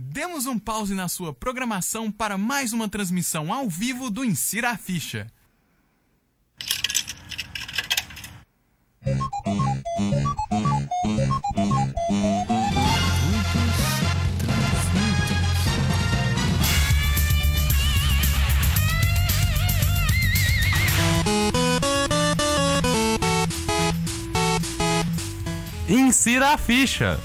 Demos 0.00 0.46
um 0.46 0.56
pause 0.56 0.94
na 0.94 1.08
sua 1.08 1.34
programação 1.34 2.08
para 2.08 2.38
mais 2.38 2.72
uma 2.72 2.88
transmissão 2.88 3.52
ao 3.52 3.68
vivo 3.68 4.10
do 4.10 4.24
Insira 4.24 4.70
a 4.70 4.78
Ficha. 4.78 5.26
Insira 25.88 26.50
a 26.50 26.56
ficha. 26.56 27.18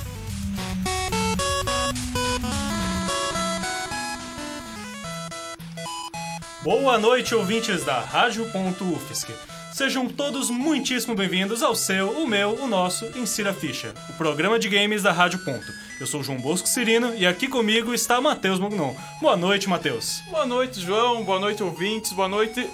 Boa 6.63 6.97
noite, 6.97 7.35
ouvintes 7.35 7.83
da 7.83 7.99
Rádio.UFSC. 7.99 9.27
Sejam 9.73 10.07
todos 10.07 10.49
muitíssimo 10.49 11.13
bem-vindos 11.13 11.61
ao 11.61 11.75
seu, 11.75 12.11
o 12.11 12.25
meu, 12.25 12.51
o 12.51 12.67
nosso 12.67 13.05
Insira 13.17 13.53
Ficha, 13.53 13.93
o 14.09 14.13
programa 14.13 14.57
de 14.57 14.69
games 14.69 15.03
da 15.03 15.11
Rádio 15.11 15.39
Ponto. 15.39 15.65
Eu 15.99 16.07
sou 16.07 16.23
João 16.23 16.39
Bosco 16.39 16.65
Cirino 16.65 17.13
e 17.15 17.27
aqui 17.27 17.49
comigo 17.49 17.93
está 17.93 18.21
Matheus 18.21 18.59
Mognon. 18.59 18.95
Boa 19.19 19.35
noite, 19.35 19.67
Matheus. 19.67 20.21
Boa 20.31 20.45
noite, 20.45 20.79
João. 20.79 21.25
Boa 21.25 21.37
noite, 21.37 21.61
ouvintes. 21.61 22.13
Boa 22.13 22.29
noite, 22.29 22.65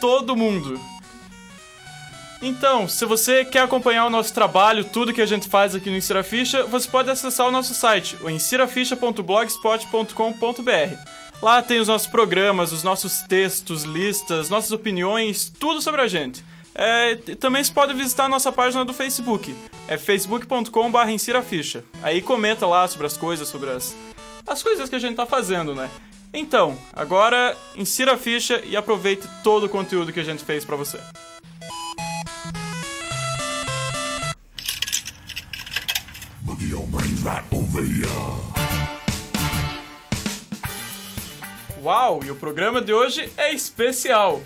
todo 0.00 0.34
mundo. 0.34 0.80
Então, 2.42 2.88
se 2.88 3.04
você 3.04 3.44
quer 3.44 3.62
acompanhar 3.62 4.06
o 4.06 4.10
nosso 4.10 4.34
trabalho, 4.34 4.82
tudo 4.82 5.12
que 5.12 5.22
a 5.22 5.26
gente 5.26 5.48
faz 5.48 5.76
aqui 5.76 5.88
no 5.88 5.96
Insira 5.96 6.24
Ficha, 6.24 6.64
você 6.64 6.88
pode 6.88 7.08
acessar 7.08 7.46
o 7.46 7.52
nosso 7.52 7.72
site, 7.72 8.16
o 8.20 8.28
insiraficha.blogspot.com.br. 8.28 11.27
Lá 11.40 11.62
tem 11.62 11.78
os 11.78 11.86
nossos 11.86 12.08
programas, 12.08 12.72
os 12.72 12.82
nossos 12.82 13.22
textos, 13.22 13.84
listas, 13.84 14.50
nossas 14.50 14.72
opiniões, 14.72 15.48
tudo 15.48 15.80
sobre 15.80 16.00
a 16.00 16.08
gente. 16.08 16.44
É, 16.74 17.14
também 17.38 17.62
você 17.62 17.72
pode 17.72 17.94
visitar 17.94 18.24
a 18.24 18.28
nossa 18.28 18.50
página 18.50 18.84
do 18.84 18.92
Facebook, 18.92 19.54
é 19.86 19.96
facebook.com.br 19.96 21.10
insiraficha. 21.10 21.84
Aí 22.02 22.20
comenta 22.20 22.66
lá 22.66 22.86
sobre 22.88 23.06
as 23.06 23.16
coisas, 23.16 23.46
sobre 23.46 23.70
as, 23.70 23.96
as 24.46 24.62
coisas 24.62 24.88
que 24.88 24.96
a 24.96 24.98
gente 24.98 25.14
tá 25.14 25.26
fazendo, 25.26 25.74
né? 25.74 25.88
Então, 26.34 26.76
agora 26.92 27.56
insira 27.76 28.14
a 28.14 28.18
ficha 28.18 28.60
e 28.66 28.76
aproveite 28.76 29.26
todo 29.42 29.66
o 29.66 29.68
conteúdo 29.68 30.12
que 30.12 30.20
a 30.20 30.24
gente 30.24 30.44
fez 30.44 30.64
para 30.64 30.76
você. 30.76 30.98
Uau, 41.88 42.20
e 42.22 42.30
o 42.30 42.36
programa 42.36 42.82
de 42.82 42.92
hoje 42.92 43.32
é 43.38 43.50
especial. 43.50 44.42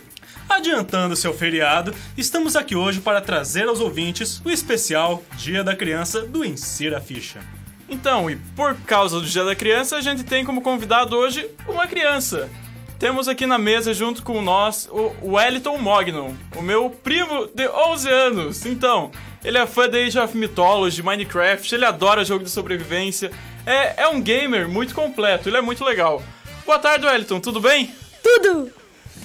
Adiantando 0.49 1.17
seu 1.17 1.35
feriado, 1.35 1.93
estamos 2.17 2.55
aqui 2.55 2.77
hoje 2.77 3.01
para 3.01 3.21
trazer 3.21 3.67
aos 3.67 3.81
ouvintes 3.81 4.41
o 4.45 4.49
especial 4.49 5.21
Dia 5.37 5.65
da 5.65 5.75
Criança 5.75 6.21
do 6.23 6.45
Insira 6.45 7.01
Ficha. 7.01 7.41
Então, 7.89 8.31
e 8.31 8.37
por 8.55 8.77
causa 8.83 9.19
do 9.19 9.27
Dia 9.27 9.43
da 9.43 9.57
Criança, 9.57 9.97
a 9.97 10.01
gente 10.01 10.23
tem 10.23 10.45
como 10.45 10.63
convidado 10.63 11.17
hoje 11.17 11.51
uma 11.67 11.89
criança. 11.89 12.49
Temos 12.97 13.27
aqui 13.27 13.45
na 13.45 13.59
mesa 13.59 13.93
junto 13.93 14.23
com 14.23 14.41
nós 14.41 14.89
o 14.93 15.33
Wellington 15.33 15.79
Mognon, 15.79 16.35
o 16.55 16.63
meu 16.63 16.91
primo 16.91 17.49
de 17.53 17.69
11 17.69 18.09
anos. 18.09 18.67
Então, 18.67 19.11
ele 19.45 19.59
é 19.59 19.67
fã 19.67 19.89
de 19.89 19.99
Age 19.99 20.17
of 20.17 20.37
Mythology, 20.37 21.03
Minecraft, 21.03 21.75
ele 21.75 21.87
adora 21.87 22.25
jogo 22.25 22.45
de 22.45 22.51
sobrevivência. 22.51 23.33
É, 23.67 24.05
é 24.05 24.07
um 24.07 24.23
gamer 24.23 24.69
muito 24.69 24.95
completo, 24.95 25.49
ele 25.49 25.57
é 25.57 25.61
muito 25.61 25.85
legal. 25.85 26.23
Boa 26.65 26.79
tarde, 26.79 27.05
Wellington, 27.07 27.41
tudo 27.41 27.61
bem? 27.61 27.93
Tudo! 28.23 28.71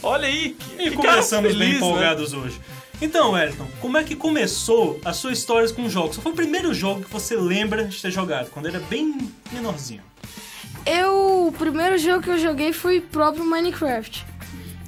Olha 0.01 0.27
aí, 0.27 0.55
que 0.57 0.81
E 0.81 0.89
que 0.89 0.95
começamos 0.95 1.29
cara 1.29 1.41
bem 1.41 1.51
feliz, 1.51 1.69
né? 1.69 1.75
empolgados 1.75 2.33
hoje. 2.33 2.59
Então, 2.99 3.31
Wellington, 3.31 3.67
como 3.79 3.97
é 3.97 4.03
que 4.03 4.15
começou 4.15 4.99
a 5.05 5.13
sua 5.13 5.31
história 5.31 5.69
com 5.69 5.87
jogos? 5.87 6.17
Qual 6.17 6.23
foi 6.23 6.31
o 6.31 6.35
primeiro 6.35 6.73
jogo 6.73 7.03
que 7.03 7.11
você 7.11 7.35
lembra 7.35 7.85
de 7.85 8.01
ter 8.01 8.09
jogado, 8.09 8.49
quando 8.49 8.67
era 8.67 8.79
bem 8.79 9.29
menorzinho? 9.51 10.01
Eu, 10.83 11.47
o 11.47 11.51
primeiro 11.51 11.97
jogo 11.99 12.23
que 12.23 12.29
eu 12.29 12.39
joguei 12.39 12.73
foi 12.73 12.99
próprio 13.01 13.45
Minecraft. 13.45 14.25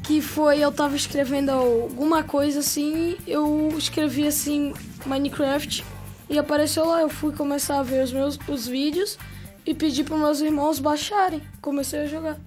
Que 0.01 0.19
foi, 0.19 0.59
eu 0.59 0.71
tava 0.71 0.95
escrevendo 0.95 1.51
alguma 1.51 2.23
coisa 2.23 2.61
assim, 2.61 3.15
eu 3.27 3.71
escrevi 3.77 4.25
assim, 4.25 4.73
Minecraft, 5.05 5.85
e 6.27 6.39
apareceu 6.39 6.83
lá, 6.85 7.01
eu 7.01 7.09
fui 7.09 7.31
começar 7.31 7.79
a 7.79 7.83
ver 7.83 8.03
os 8.03 8.11
meus 8.11 8.39
os 8.47 8.67
vídeos 8.67 9.19
e 9.65 9.73
pedi 9.73 10.03
para 10.03 10.17
meus 10.17 10.41
irmãos 10.41 10.79
baixarem. 10.79 11.41
Comecei 11.61 12.01
a 12.01 12.05
jogar. 12.05 12.37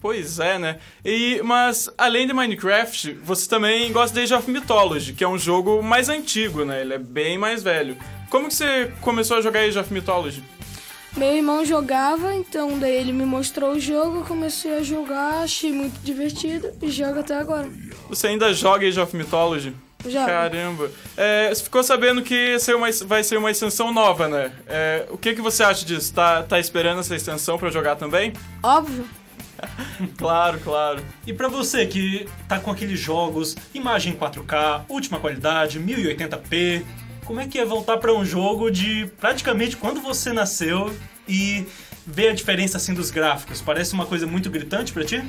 Pois 0.00 0.38
é, 0.38 0.58
né? 0.58 0.78
E, 1.04 1.40
mas, 1.42 1.90
além 1.98 2.26
de 2.26 2.32
Minecraft, 2.32 3.14
você 3.14 3.48
também 3.48 3.92
gosta 3.92 4.14
de 4.14 4.22
Age 4.22 4.34
of 4.34 4.50
Mythology, 4.50 5.12
que 5.12 5.24
é 5.24 5.28
um 5.28 5.38
jogo 5.38 5.82
mais 5.82 6.08
antigo, 6.08 6.64
né? 6.64 6.82
Ele 6.82 6.94
é 6.94 6.98
bem 6.98 7.36
mais 7.36 7.62
velho. 7.62 7.96
Como 8.30 8.46
que 8.46 8.54
você 8.54 8.92
começou 9.00 9.38
a 9.38 9.40
jogar 9.40 9.60
Age 9.60 9.78
of 9.78 9.92
Mythology? 9.92 10.42
Meu 11.16 11.34
irmão 11.34 11.64
jogava, 11.64 12.32
então 12.34 12.78
daí 12.78 12.94
ele 12.94 13.12
me 13.12 13.24
mostrou 13.24 13.72
o 13.72 13.80
jogo, 13.80 14.24
comecei 14.24 14.76
a 14.76 14.82
jogar, 14.82 15.42
achei 15.42 15.72
muito 15.72 15.98
divertido 16.00 16.70
e 16.80 16.90
jogo 16.90 17.18
até 17.18 17.34
agora. 17.34 17.68
Você 18.08 18.28
ainda 18.28 18.52
joga 18.52 18.86
Age 18.86 19.00
of 19.00 19.16
Mythology? 19.16 19.74
Já. 20.06 20.26
Caramba. 20.26 20.90
É, 21.16 21.48
você 21.52 21.62
ficou 21.64 21.82
sabendo 21.82 22.22
que 22.22 22.56
uma- 22.76 22.88
vai 23.06 23.24
ser 23.24 23.36
uma 23.36 23.50
extensão 23.50 23.92
nova, 23.92 24.28
né? 24.28 24.52
É, 24.66 25.06
o 25.10 25.18
que, 25.18 25.34
que 25.34 25.40
você 25.42 25.62
acha 25.62 25.84
disso? 25.84 26.12
Tá, 26.14 26.42
tá 26.42 26.58
esperando 26.58 27.00
essa 27.00 27.14
extensão 27.16 27.58
pra 27.58 27.70
jogar 27.70 27.96
também? 27.96 28.32
Óbvio. 28.62 29.04
Claro, 30.16 30.60
claro. 30.60 31.02
E 31.26 31.32
pra 31.32 31.48
você 31.48 31.84
que 31.84 32.28
tá 32.48 32.60
com 32.60 32.70
aqueles 32.70 32.98
jogos, 33.00 33.56
imagem 33.74 34.12
4K, 34.12 34.84
última 34.88 35.18
qualidade, 35.18 35.80
1080p, 35.80 36.84
como 37.24 37.40
é 37.40 37.46
que 37.48 37.58
é 37.58 37.64
voltar 37.64 37.96
pra 37.98 38.12
um 38.14 38.24
jogo 38.24 38.70
de 38.70 39.10
praticamente 39.20 39.76
quando 39.76 40.00
você 40.00 40.32
nasceu 40.32 40.94
e 41.26 41.66
ver 42.06 42.28
a 42.28 42.32
diferença 42.34 42.76
assim 42.76 42.94
dos 42.94 43.10
gráficos? 43.10 43.60
Parece 43.60 43.94
uma 43.94 44.06
coisa 44.06 44.28
muito 44.28 44.48
gritante 44.48 44.92
pra 44.92 45.04
ti? 45.04 45.22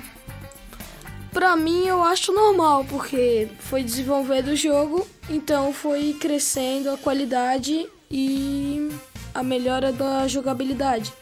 Pra 1.39 1.55
mim 1.55 1.87
eu 1.87 2.03
acho 2.03 2.33
normal, 2.33 2.83
porque 2.83 3.47
foi 3.59 3.81
desenvolvendo 3.81 4.49
o 4.49 4.55
jogo, 4.57 5.07
então 5.29 5.71
foi 5.71 6.13
crescendo 6.19 6.91
a 6.91 6.97
qualidade 6.97 7.87
e 8.11 8.89
a 9.33 9.41
melhora 9.41 9.93
da 9.93 10.27
jogabilidade. 10.27 11.13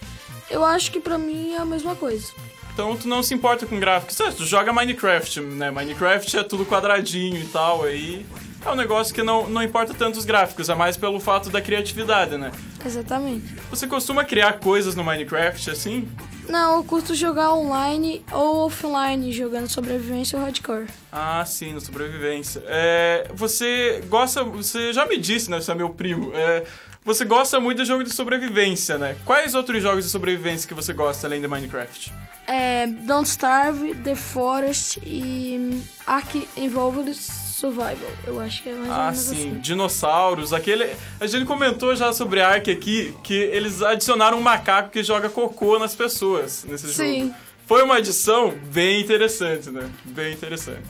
Eu 0.50 0.66
acho 0.66 0.92
que 0.92 1.00
pra 1.00 1.20
mim 1.20 1.54
é 1.54 1.58
a 1.58 1.66
mesma 1.66 1.96
coisa. 1.96 2.34
Então 2.74 2.98
tu 2.98 3.08
não 3.08 3.22
se 3.22 3.36
importa 3.36 3.68
com 3.68 3.80
gráficos. 3.80 4.20
É, 4.20 4.32
tu 4.32 4.44
joga 4.44 4.74
Minecraft, 4.74 5.40
né? 5.42 5.70
Minecraft 5.70 6.36
é 6.36 6.44
tudo 6.44 6.66
quadradinho 6.66 7.38
e 7.38 7.46
tal, 7.50 7.84
aí 7.84 8.26
é 8.66 8.72
um 8.72 8.76
negócio 8.76 9.14
que 9.14 9.22
não, 9.22 9.48
não 9.48 9.62
importa 9.62 9.94
tanto 9.94 10.18
os 10.18 10.26
gráficos, 10.26 10.68
é 10.68 10.74
mais 10.74 10.98
pelo 10.98 11.20
fato 11.20 11.52
da 11.52 11.62
criatividade, 11.62 12.40
né? 12.40 12.52
Exatamente. 12.84 13.54
Você 13.70 13.86
costuma 13.86 14.24
criar 14.24 14.54
coisas 14.54 14.96
no 14.96 15.04
Minecraft 15.04 15.70
assim? 15.70 16.10
Não, 16.50 16.78
eu 16.78 16.84
curto 16.84 17.14
jogar 17.14 17.54
online 17.54 18.24
ou 18.32 18.66
offline, 18.66 19.32
jogando 19.32 19.68
sobrevivência 19.68 20.38
ou 20.38 20.44
hardcore. 20.44 20.88
Ah, 21.12 21.44
sim, 21.46 21.74
no 21.74 21.82
sobrevivência. 21.82 22.64
É, 22.66 23.30
você 23.34 24.04
gosta. 24.08 24.44
Você 24.44 24.94
já 24.94 25.06
me 25.06 25.18
disse, 25.18 25.52
né? 25.52 25.60
Você 25.60 25.72
é 25.72 25.76
meu 25.76 25.90
primo. 25.90 26.32
É, 26.34 26.66
você 27.04 27.24
gosta 27.26 27.60
muito 27.60 27.82
de 27.82 27.86
jogo 27.86 28.04
de 28.04 28.14
sobrevivência, 28.14 28.98
né? 28.98 29.16
Quais 29.26 29.56
outros 29.56 29.82
jogos 29.82 30.06
de 30.06 30.10
sobrevivência 30.10 30.68
que 30.68 30.74
você 30.74 30.94
gosta 30.94 31.28
além 31.28 31.40
de 31.40 31.48
Minecraft? 31.48 32.14
É, 32.46 32.88
Don't 32.88 33.28
Starve, 33.30 33.96
The 33.96 34.16
Forest 34.16 35.00
e 35.06 35.82
Ark 36.06 36.48
Involved 36.56 37.14
Survival. 37.58 38.10
Eu 38.26 38.40
acho 38.40 38.62
que 38.62 38.70
é 38.70 38.74
mais 38.74 38.88
ou 38.88 38.94
Ah, 38.94 39.04
menos 39.06 39.18
sim, 39.20 39.32
assim. 39.50 39.60
dinossauros. 39.60 40.54
Aquele. 40.54 40.88
A 41.20 41.26
gente 41.26 41.44
comentou 41.46 41.96
já 41.96 42.14
sobre 42.14 42.40
Ark 42.40 42.70
aqui 42.70 43.16
que 43.24 43.34
eles 43.34 43.82
adicionaram 43.82 44.38
um 44.38 44.42
macaco 44.42 44.90
que 44.92 45.02
joga 45.02 45.28
cocô 45.28 45.80
nas 45.80 45.96
pessoas 45.96 46.64
nesse 46.70 46.94
Sim. 46.94 47.22
jogo. 47.22 47.34
Foi 47.66 47.82
uma 47.84 47.96
adição 47.96 48.54
bem 48.72 49.02
interessante, 49.02 49.72
né? 49.72 49.90
Bem 50.06 50.34
interessante. 50.34 50.84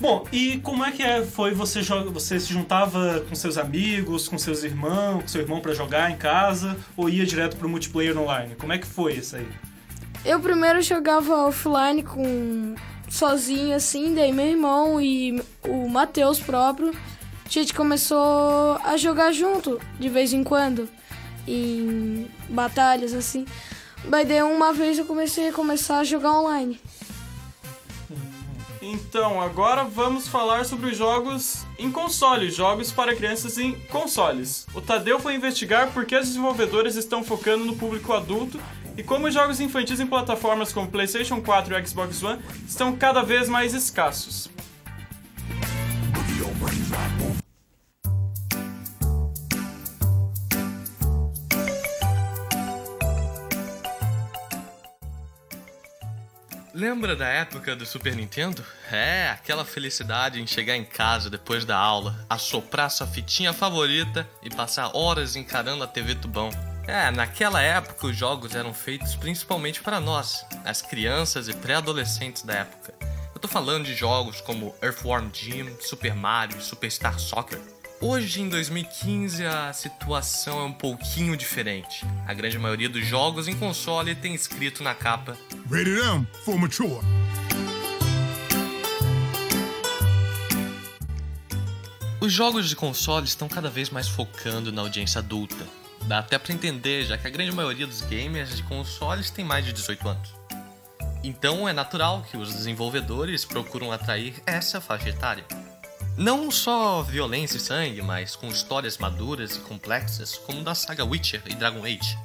Bom, 0.00 0.26
e 0.32 0.58
como 0.60 0.82
é 0.84 0.90
que 0.90 1.02
é, 1.02 1.22
foi 1.24 1.52
você 1.52 1.82
joga, 1.82 2.10
você 2.10 2.40
se 2.40 2.52
juntava 2.52 3.24
com 3.28 3.34
seus 3.34 3.56
amigos, 3.58 4.26
com 4.26 4.36
seus 4.38 4.64
irmãos, 4.64 5.22
com 5.22 5.28
seu 5.28 5.42
irmão 5.42 5.60
pra 5.60 5.74
jogar 5.74 6.10
em 6.10 6.16
casa 6.16 6.76
ou 6.96 7.08
ia 7.08 7.24
direto 7.26 7.56
pro 7.56 7.68
multiplayer 7.68 8.18
online? 8.18 8.54
Como 8.56 8.72
é 8.72 8.78
que 8.78 8.86
foi 8.86 9.12
isso 9.12 9.36
aí? 9.36 9.46
Eu 10.24 10.40
primeiro 10.40 10.80
jogava 10.80 11.46
offline 11.46 12.02
com 12.02 12.74
sozinho 13.12 13.76
assim, 13.76 14.14
daí 14.14 14.32
meu 14.32 14.46
irmão 14.46 15.00
e 15.00 15.42
o 15.68 15.88
Matheus 15.88 16.40
próprio. 16.40 16.92
A 17.44 17.48
gente 17.48 17.74
começou 17.74 18.80
a 18.82 18.96
jogar 18.96 19.32
junto 19.32 19.78
de 20.00 20.08
vez 20.08 20.32
em 20.32 20.42
quando 20.42 20.88
em 21.46 22.26
batalhas 22.48 23.12
assim. 23.12 23.44
Daí 24.08 24.24
daí 24.24 24.42
uma 24.42 24.72
vez 24.72 24.98
eu 24.98 25.04
comecei 25.04 25.50
a 25.50 25.52
começar 25.52 25.98
a 25.98 26.04
jogar 26.04 26.32
online. 26.32 26.80
Então, 28.80 29.40
agora 29.40 29.84
vamos 29.84 30.26
falar 30.26 30.64
sobre 30.64 30.90
os 30.90 30.96
jogos 30.96 31.64
em 31.78 31.92
console, 31.92 32.50
jogos 32.50 32.90
para 32.90 33.14
crianças 33.14 33.56
em 33.56 33.78
consoles. 33.88 34.66
O 34.74 34.80
Tadeu 34.80 35.20
foi 35.20 35.36
investigar 35.36 35.92
por 35.92 36.04
que 36.04 36.16
os 36.16 36.26
desenvolvedores 36.26 36.96
estão 36.96 37.22
focando 37.22 37.64
no 37.64 37.76
público 37.76 38.12
adulto 38.12 38.58
e 38.96 39.02
como 39.02 39.26
os 39.26 39.34
jogos 39.34 39.60
infantis 39.60 40.00
em 40.00 40.06
plataformas 40.06 40.72
como 40.72 40.90
PlayStation 40.90 41.40
4 41.40 41.78
e 41.78 41.86
Xbox 41.86 42.22
One 42.22 42.42
estão 42.66 42.94
cada 42.96 43.22
vez 43.22 43.48
mais 43.48 43.74
escassos. 43.74 44.50
Lembra 56.74 57.14
da 57.14 57.28
época 57.28 57.76
do 57.76 57.84
Super 57.84 58.16
Nintendo? 58.16 58.64
É, 58.90 59.28
aquela 59.30 59.62
felicidade 59.62 60.40
em 60.40 60.46
chegar 60.46 60.74
em 60.74 60.84
casa 60.84 61.28
depois 61.28 61.66
da 61.66 61.76
aula, 61.76 62.26
assoprar 62.30 62.90
sua 62.90 63.06
fitinha 63.06 63.52
favorita 63.52 64.26
e 64.42 64.48
passar 64.48 64.90
horas 64.96 65.36
encarando 65.36 65.84
a 65.84 65.86
TV 65.86 66.14
tubão. 66.14 66.50
É, 66.86 67.10
naquela 67.12 67.62
época 67.62 68.08
os 68.08 68.16
jogos 68.16 68.54
eram 68.54 68.74
feitos 68.74 69.14
principalmente 69.14 69.80
para 69.80 70.00
nós, 70.00 70.44
as 70.64 70.82
crianças 70.82 71.48
e 71.48 71.52
pré-adolescentes 71.52 72.42
da 72.42 72.54
época. 72.54 72.92
Eu 73.34 73.40
tô 73.40 73.46
falando 73.46 73.84
de 73.84 73.94
jogos 73.94 74.40
como 74.40 74.74
Earthworm 74.82 75.28
Jim, 75.32 75.76
Super 75.80 76.14
Mario 76.14 76.58
e 76.58 76.62
Superstar 76.62 77.18
Soccer. 77.18 77.60
Hoje, 78.00 78.42
em 78.42 78.48
2015, 78.48 79.46
a 79.46 79.72
situação 79.72 80.58
é 80.58 80.64
um 80.64 80.72
pouquinho 80.72 81.36
diferente. 81.36 82.04
A 82.26 82.34
grande 82.34 82.58
maioria 82.58 82.88
dos 82.88 83.06
jogos 83.06 83.46
em 83.46 83.56
console 83.56 84.12
tem 84.16 84.34
escrito 84.34 84.82
na 84.82 84.92
capa 84.92 85.36
Rated 85.70 86.00
M 86.00 86.26
for 86.44 86.58
mature. 86.58 87.00
Os 92.20 92.32
jogos 92.32 92.68
de 92.68 92.74
console 92.74 93.26
estão 93.26 93.48
cada 93.48 93.70
vez 93.70 93.88
mais 93.88 94.08
focando 94.08 94.72
na 94.72 94.82
audiência 94.82 95.20
adulta. 95.20 95.81
Dá 96.06 96.18
até 96.18 96.38
pra 96.38 96.52
entender, 96.52 97.04
já 97.04 97.16
que 97.16 97.26
a 97.26 97.30
grande 97.30 97.52
maioria 97.52 97.86
dos 97.86 98.00
gamers 98.02 98.56
de 98.56 98.62
consoles 98.64 99.30
tem 99.30 99.44
mais 99.44 99.64
de 99.64 99.72
18 99.72 100.08
anos. 100.08 100.34
Então 101.24 101.68
é 101.68 101.72
natural 101.72 102.26
que 102.28 102.36
os 102.36 102.52
desenvolvedores 102.52 103.44
procuram 103.44 103.92
atrair 103.92 104.34
essa 104.44 104.80
faixa 104.80 105.08
etária. 105.08 105.44
Não 106.16 106.50
só 106.50 107.02
violência 107.02 107.56
e 107.56 107.60
sangue, 107.60 108.02
mas 108.02 108.36
com 108.36 108.48
histórias 108.48 108.98
maduras 108.98 109.56
e 109.56 109.60
complexas, 109.60 110.36
como 110.36 110.62
da 110.62 110.74
saga 110.74 111.04
Witcher 111.04 111.42
e 111.46 111.54
Dragon 111.54 111.84
Age. 111.84 112.18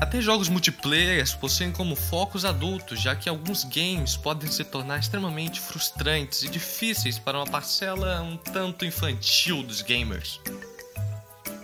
Até 0.00 0.20
jogos 0.20 0.48
multiplayer 0.48 1.24
possuem 1.38 1.72
como 1.72 1.96
focos 1.96 2.44
adultos, 2.44 3.00
já 3.00 3.16
que 3.16 3.28
alguns 3.28 3.64
games 3.64 4.16
podem 4.16 4.50
se 4.50 4.62
tornar 4.62 4.98
extremamente 4.98 5.60
frustrantes 5.60 6.42
e 6.42 6.48
difíceis 6.48 7.18
para 7.18 7.38
uma 7.38 7.46
parcela 7.46 8.20
um 8.20 8.36
tanto 8.36 8.84
infantil 8.84 9.62
dos 9.62 9.82
gamers. 9.82 10.40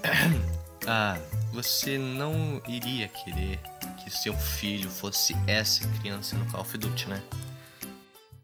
ah, 0.86 1.16
você 1.52 1.98
não 1.98 2.60
iria 2.68 3.08
querer 3.08 3.58
que 4.02 4.10
seu 4.10 4.34
filho 4.34 4.90
fosse 4.90 5.34
essa 5.46 5.86
criança 5.98 6.36
no 6.36 6.44
Call 6.50 6.60
of 6.60 6.76
Duty, 6.76 7.08
né? 7.08 7.22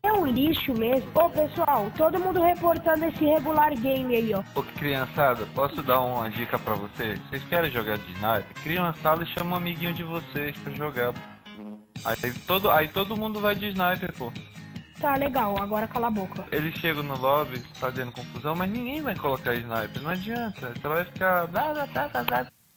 É 0.02 0.12
um 0.12 0.26
lixo 0.26 0.72
mesmo. 0.72 1.10
Ô 1.14 1.28
pessoal, 1.28 1.90
todo 1.96 2.18
mundo 2.18 2.42
reportando 2.42 3.04
esse 3.04 3.22
regular 3.22 3.74
game 3.74 4.14
aí, 4.14 4.34
ó. 4.34 4.42
Ô 4.54 4.62
criançada, 4.62 5.46
posso 5.54 5.82
dar 5.82 6.00
uma 6.00 6.30
dica 6.30 6.58
pra 6.58 6.74
vocês? 6.74 7.20
Vocês 7.28 7.44
querem 7.44 7.70
jogar 7.70 7.98
de 7.98 8.10
sniper? 8.12 8.62
Cria 8.62 8.80
uma 8.80 8.94
sala 8.94 9.22
e 9.22 9.26
chama 9.26 9.52
um 9.52 9.56
amiguinho 9.56 9.92
de 9.92 10.02
vocês 10.02 10.56
pra 10.58 10.72
jogar. 10.72 11.14
Aí 12.04 12.32
todo, 12.46 12.70
aí 12.70 12.88
todo 12.88 13.16
mundo 13.16 13.40
vai 13.40 13.54
de 13.54 13.68
sniper, 13.68 14.12
pô. 14.14 14.32
Tá 15.00 15.16
legal, 15.16 15.56
agora 15.56 15.88
cala 15.88 16.08
a 16.08 16.10
boca. 16.10 16.46
Eles 16.52 16.74
chegam 16.78 17.02
no 17.02 17.16
lobby 17.16 17.58
fazendo 17.74 18.12
confusão, 18.12 18.54
mas 18.54 18.70
ninguém 18.70 19.00
vai 19.00 19.16
colocar 19.16 19.54
sniper, 19.54 20.02
não 20.02 20.10
adianta. 20.10 20.74
Você 20.74 20.88
vai 20.88 21.04
ficar. 21.06 21.48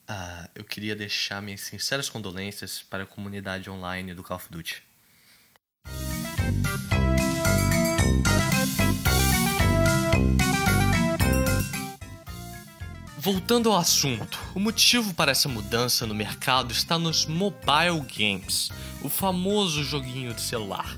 Ah, 0.08 0.48
eu 0.54 0.64
queria 0.64 0.96
deixar 0.96 1.42
minhas 1.42 1.60
sinceras 1.60 2.08
condolências 2.08 2.82
para 2.82 3.02
a 3.02 3.06
comunidade 3.06 3.68
online 3.68 4.14
do 4.14 4.22
Call 4.22 4.38
of 4.38 4.48
Duty. 4.50 4.82
Voltando 13.18 13.70
ao 13.70 13.78
assunto, 13.78 14.38
o 14.54 14.60
motivo 14.60 15.12
para 15.14 15.30
essa 15.30 15.48
mudança 15.48 16.06
no 16.06 16.14
mercado 16.14 16.72
está 16.72 16.98
nos 16.98 17.26
mobile 17.26 18.00
games, 18.16 18.70
o 19.02 19.10
famoso 19.10 19.82
joguinho 19.84 20.32
de 20.34 20.40
celular. 20.40 20.96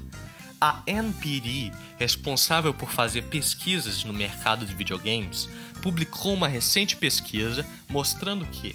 A 0.61 0.83
NPD, 0.87 1.71
responsável 1.99 2.73
por 2.73 2.91
fazer 2.91 3.23
pesquisas 3.25 4.05
no 4.05 4.13
mercado 4.13 4.65
de 4.65 4.75
videogames, 4.75 5.49
publicou 5.83 6.33
uma 6.33 6.49
recente 6.49 6.97
pesquisa 6.97 7.67
mostrando 7.89 8.47
que 8.47 8.75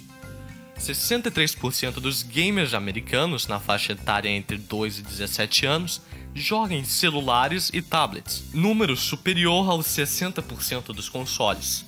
63% 0.78 1.94
dos 1.94 2.22
gamers 2.22 2.74
americanos 2.74 3.46
na 3.46 3.58
faixa 3.58 3.92
etária 3.92 4.28
entre 4.28 4.56
2 4.58 4.98
e 4.98 5.02
17 5.02 5.66
anos 5.66 6.00
jogam 6.34 6.76
em 6.76 6.84
celulares 6.84 7.70
e 7.72 7.82
tablets, 7.82 8.44
número 8.52 8.96
superior 8.96 9.68
aos 9.68 9.86
60% 9.86 10.86
dos 10.94 11.08
consoles. 11.08 11.84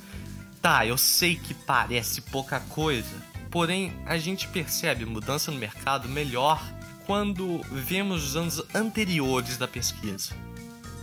Tá, 0.60 0.84
eu 0.86 0.98
sei 0.98 1.36
que 1.36 1.54
parece 1.54 2.20
pouca 2.20 2.58
coisa, 2.58 3.22
porém 3.50 3.92
a 4.06 4.18
gente 4.18 4.48
percebe 4.48 5.04
mudança 5.04 5.50
no 5.50 5.58
mercado 5.58 6.08
melhor 6.08 6.60
quando 7.06 7.60
vemos 7.70 8.24
os 8.24 8.36
anos 8.36 8.62
anteriores 8.74 9.56
da 9.56 9.68
pesquisa. 9.68 10.34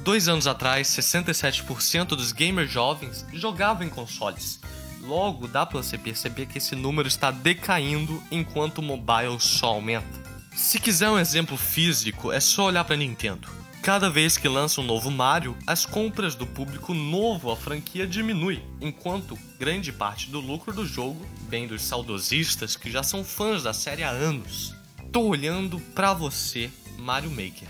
Dois 0.03 0.27
anos 0.27 0.47
atrás, 0.47 0.87
67% 0.87 2.07
dos 2.07 2.31
gamers 2.31 2.71
jovens 2.71 3.25
jogavam 3.33 3.85
em 3.85 3.89
consoles. 3.89 4.59
Logo, 5.01 5.47
dá 5.47 5.65
para 5.65 5.81
você 5.81 5.97
perceber 5.97 6.47
que 6.47 6.57
esse 6.57 6.75
número 6.75 7.07
está 7.07 7.31
decaindo 7.31 8.21
enquanto 8.31 8.79
o 8.79 8.83
mobile 8.83 9.39
só 9.39 9.67
aumenta. 9.67 10.21
Se 10.55 10.79
quiser 10.79 11.09
um 11.09 11.19
exemplo 11.19 11.55
físico, 11.55 12.31
é 12.31 12.39
só 12.39 12.65
olhar 12.65 12.83
para 12.83 12.95
Nintendo. 12.95 13.47
Cada 13.81 14.11
vez 14.11 14.37
que 14.37 14.47
lança 14.47 14.79
um 14.79 14.83
novo 14.83 15.09
Mario, 15.09 15.57
as 15.65 15.87
compras 15.87 16.35
do 16.35 16.45
público 16.45 16.93
novo 16.93 17.51
à 17.51 17.57
franquia 17.57 18.05
diminui, 18.05 18.63
enquanto 18.79 19.39
grande 19.59 19.91
parte 19.91 20.29
do 20.29 20.39
lucro 20.39 20.71
do 20.71 20.85
jogo 20.85 21.25
vem 21.49 21.67
dos 21.67 21.81
saudosistas 21.81 22.75
que 22.75 22.91
já 22.91 23.01
são 23.01 23.23
fãs 23.23 23.63
da 23.63 23.73
série 23.73 24.03
há 24.03 24.09
anos. 24.09 24.75
Tô 25.11 25.23
olhando 25.23 25.77
pra 25.93 26.13
você, 26.13 26.71
Mario 26.97 27.29
Maker. 27.31 27.67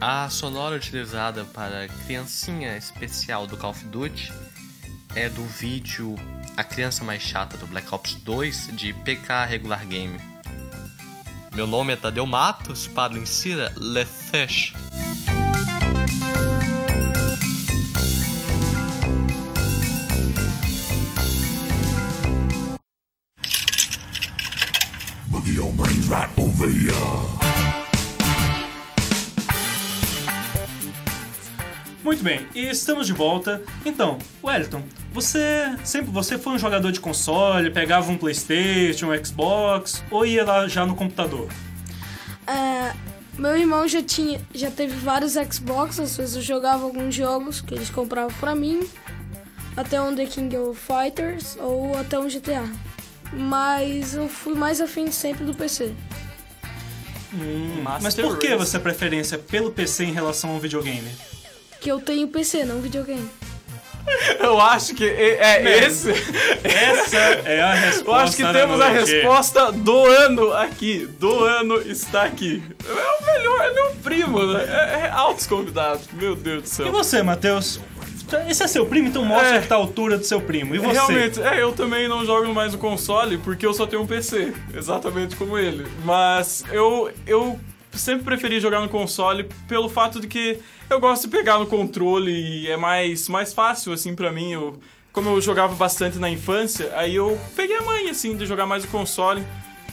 A 0.00 0.30
sonora 0.30 0.76
utilizada 0.76 1.44
para 1.44 1.84
a 1.84 1.88
criancinha 1.88 2.74
especial 2.78 3.46
do 3.46 3.54
Call 3.58 3.72
of 3.72 3.84
Duty 3.84 4.32
é 5.14 5.28
do 5.28 5.44
vídeo 5.44 6.14
A 6.56 6.64
Criança 6.64 7.04
Mais 7.04 7.22
Chata 7.22 7.58
do 7.58 7.66
Black 7.66 7.94
Ops 7.94 8.14
2 8.14 8.70
de 8.72 8.94
PK 8.94 9.44
Regular 9.44 9.86
Game. 9.86 10.18
Meu 11.54 11.66
nome 11.66 11.92
é 11.92 11.96
Tadeu 11.96 12.24
Matos, 12.24 12.86
para 12.86 13.12
o 13.12 13.18
Insira 13.18 13.74
Lefesh. 13.76 14.72
Muito 32.20 32.38
bem, 32.38 32.46
e 32.54 32.68
estamos 32.68 33.06
de 33.06 33.14
volta. 33.14 33.62
Então, 33.82 34.18
Wellington, 34.44 34.82
você 35.10 35.74
sempre 35.82 36.10
você 36.10 36.36
foi 36.36 36.52
um 36.52 36.58
jogador 36.58 36.92
de 36.92 37.00
console, 37.00 37.70
pegava 37.70 38.12
um 38.12 38.18
PlayStation, 38.18 39.10
um 39.10 39.24
Xbox 39.24 40.04
ou 40.10 40.26
ia 40.26 40.44
lá 40.44 40.68
já 40.68 40.84
no 40.84 40.94
computador? 40.94 41.48
É, 42.46 42.92
meu 43.38 43.56
irmão 43.56 43.88
já 43.88 44.02
tinha, 44.02 44.38
já 44.54 44.70
teve 44.70 44.94
vários 44.96 45.32
Xbox, 45.32 45.98
às 45.98 46.14
vezes 46.14 46.36
eu 46.36 46.42
jogava 46.42 46.84
alguns 46.84 47.14
jogos 47.14 47.62
que 47.62 47.72
eles 47.72 47.88
compravam 47.88 48.34
pra 48.38 48.54
mim, 48.54 48.86
até 49.74 49.98
um 49.98 50.14
The 50.14 50.26
King 50.26 50.58
of 50.58 50.78
Fighters 50.78 51.56
ou 51.58 51.96
até 51.96 52.18
um 52.18 52.28
GTA. 52.28 52.68
Mas 53.32 54.14
eu 54.14 54.28
fui 54.28 54.54
mais 54.54 54.82
afim 54.82 55.10
sempre 55.10 55.46
do 55.46 55.54
PC. 55.54 55.94
Mas 58.02 58.14
por 58.14 58.38
que 58.38 58.54
você 58.56 58.76
é 58.76 58.80
preferência 58.80 59.38
pelo 59.38 59.70
PC 59.70 60.04
em 60.04 60.12
relação 60.12 60.50
ao 60.50 60.60
videogame? 60.60 61.08
Que 61.80 61.90
eu 61.90 62.00
tenho 62.00 62.28
PC, 62.28 62.64
não 62.64 62.80
videogame. 62.80 63.28
Eu 64.40 64.60
acho 64.60 64.94
que 64.94 65.04
é, 65.04 65.62
é 65.62 65.84
esse. 65.86 66.10
Essa 66.64 67.16
é 67.16 67.60
a 67.62 67.74
resposta. 67.74 68.10
Eu 68.10 68.14
acho 68.14 68.36
que 68.36 68.52
temos 68.52 68.80
a 68.80 68.88
resposta 68.88 69.72
do 69.72 70.04
ano 70.06 70.52
aqui. 70.54 71.06
Do 71.18 71.44
ano 71.44 71.80
está 71.82 72.24
aqui. 72.24 72.62
É 72.86 72.92
o 73.22 73.26
melhor, 73.26 73.60
é 73.62 73.72
meu 73.72 73.90
primo, 74.02 74.46
né? 74.46 74.64
É, 74.64 75.06
é 75.06 75.10
altos 75.10 75.46
convidados. 75.46 76.08
Meu 76.12 76.34
Deus 76.34 76.62
do 76.62 76.66
E 76.66 76.68
céu. 76.68 76.92
você, 76.92 77.22
Matheus? 77.22 77.78
Esse 78.48 78.62
é 78.62 78.66
seu 78.68 78.86
primo, 78.86 79.08
então 79.08 79.24
mostra 79.24 79.56
É. 79.56 79.60
que 79.60 79.66
tá 79.66 79.74
a 79.74 79.78
altura 79.78 80.16
do 80.16 80.24
seu 80.24 80.40
primo. 80.40 80.74
E 80.74 80.78
você? 80.78 80.92
Realmente, 80.92 81.42
é, 81.42 81.60
eu 81.62 81.72
também 81.72 82.06
não 82.08 82.24
jogo 82.24 82.52
mais 82.54 82.72
no 82.72 82.78
console 82.78 83.38
porque 83.38 83.66
eu 83.66 83.74
só 83.74 83.86
tenho 83.86 84.02
um 84.02 84.06
PC, 84.06 84.52
exatamente 84.74 85.34
como 85.36 85.58
ele. 85.58 85.86
Mas 86.04 86.64
eu, 86.70 87.10
eu 87.26 87.58
sempre 87.92 88.24
preferi 88.24 88.60
jogar 88.60 88.80
no 88.80 88.88
console 88.88 89.48
pelo 89.66 89.88
fato 89.88 90.20
de 90.20 90.26
que 90.26 90.58
eu 90.88 91.00
gosto 91.00 91.22
de 91.22 91.28
pegar 91.28 91.58
no 91.58 91.66
controle 91.66 92.30
e 92.30 92.68
é 92.68 92.76
mais, 92.76 93.28
mais 93.28 93.52
fácil, 93.52 93.92
assim, 93.92 94.14
pra 94.14 94.32
mim. 94.32 94.52
Eu, 94.52 94.80
como 95.12 95.28
eu 95.30 95.40
jogava 95.40 95.74
bastante 95.74 96.18
na 96.18 96.30
infância, 96.30 96.92
aí 96.94 97.14
eu 97.14 97.38
peguei 97.56 97.76
a 97.76 97.82
manha, 97.82 98.10
assim, 98.10 98.36
de 98.36 98.46
jogar 98.46 98.66
mais 98.66 98.84
no 98.84 98.90
console. 98.90 99.44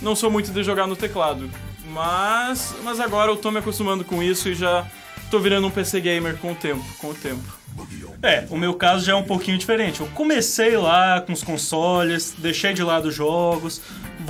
Não 0.02 0.16
sou 0.16 0.30
muito 0.30 0.52
de 0.52 0.64
jogar 0.64 0.88
no 0.88 0.96
teclado. 0.96 1.50
Mas, 1.90 2.76
mas 2.84 3.00
agora 3.00 3.32
eu 3.32 3.38
tô 3.38 3.50
me 3.50 3.60
acostumando 3.60 4.04
com 4.04 4.22
isso 4.22 4.50
e 4.50 4.56
já 4.56 4.86
tô 5.32 5.40
virando 5.40 5.68
um 5.68 5.72
PC 5.72 6.00
gamer 6.02 6.38
com 6.38 6.52
o 6.52 6.56
tempo, 6.56 6.84
com 7.00 7.10
o 7.10 7.14
tempo. 7.14 7.58
É, 8.22 8.46
o 8.50 8.58
meu 8.58 8.74
caso 8.74 9.06
já 9.06 9.14
é 9.14 9.16
um 9.16 9.24
pouquinho 9.24 9.58
diferente. 9.58 10.02
Eu 10.02 10.08
comecei 10.08 10.76
lá 10.76 11.22
com 11.22 11.34
os 11.34 11.44
consoles, 11.44 12.36
deixei 12.38 12.74
de 12.74 12.84
lado 12.84 13.10
os 13.10 13.16
jogos, 13.16 13.82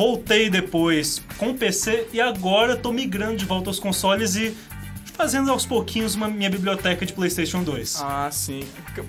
voltei 0.01 0.47
depois 0.47 1.23
com 1.39 1.49
o 1.49 1.53
PC 1.55 2.09
e 2.13 2.21
agora 2.21 2.75
tô 2.77 2.93
migrando 2.93 3.35
de 3.35 3.45
volta 3.45 3.71
aos 3.71 3.79
consoles 3.79 4.35
e 4.35 4.55
fazendo 5.15 5.49
aos 5.49 5.65
pouquinhos 5.65 6.13
uma 6.13 6.27
minha 6.27 6.51
biblioteca 6.51 7.03
de 7.03 7.11
PlayStation 7.13 7.63
2. 7.63 7.99
Ah, 8.03 8.29
sim. 8.31 8.59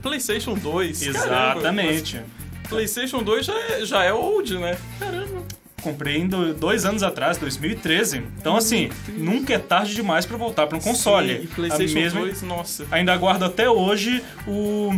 PlayStation 0.00 0.54
2? 0.54 1.02
Exatamente. 1.02 2.12
Caramba, 2.14 2.30
PlayStation 2.70 3.22
2 3.22 3.44
já 3.44 3.54
é, 3.54 3.84
já 3.84 4.02
é 4.02 4.12
old, 4.14 4.56
né? 4.56 4.78
Caramba. 4.98 5.42
Comprei 5.82 6.26
do- 6.26 6.54
dois 6.54 6.86
anos 6.86 7.02
atrás, 7.02 7.36
2013. 7.36 8.22
Então, 8.38 8.56
assim, 8.56 8.88
nunca 9.08 9.52
é 9.54 9.58
tarde 9.58 9.94
demais 9.94 10.24
pra 10.24 10.38
voltar 10.38 10.66
para 10.66 10.78
um 10.78 10.80
console. 10.80 11.36
Sim, 11.36 11.42
e 11.44 11.46
PlayStation 11.48 11.98
A 11.98 12.00
mesma- 12.02 12.20
2, 12.22 12.42
nossa. 12.42 12.86
Ainda 12.90 13.14
guardo 13.18 13.44
até 13.44 13.68
hoje 13.68 14.22
o, 14.46 14.90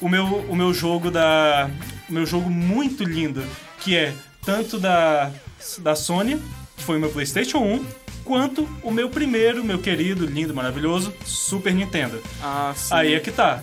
o, 0.00 0.08
meu, 0.08 0.24
o 0.48 0.56
meu 0.56 0.72
jogo 0.72 1.10
da. 1.10 1.68
O 2.08 2.12
meu 2.12 2.24
jogo 2.26 2.50
muito 2.50 3.04
lindo, 3.04 3.44
que 3.80 3.94
é 3.96 4.12
tanto 4.44 4.78
da, 4.78 5.30
da 5.78 5.94
Sony, 5.94 6.40
que 6.76 6.82
foi 6.82 6.96
o 6.96 7.00
meu 7.00 7.10
PlayStation 7.10 7.58
1, 7.58 7.84
quanto 8.24 8.68
o 8.82 8.90
meu 8.90 9.08
primeiro, 9.08 9.64
meu 9.64 9.78
querido, 9.78 10.26
lindo, 10.26 10.54
maravilhoso, 10.54 11.12
Super 11.24 11.74
Nintendo. 11.74 12.22
Ah, 12.42 12.72
sim. 12.76 12.94
Aí 12.94 13.14
é 13.14 13.20
que 13.20 13.30
tá. 13.30 13.62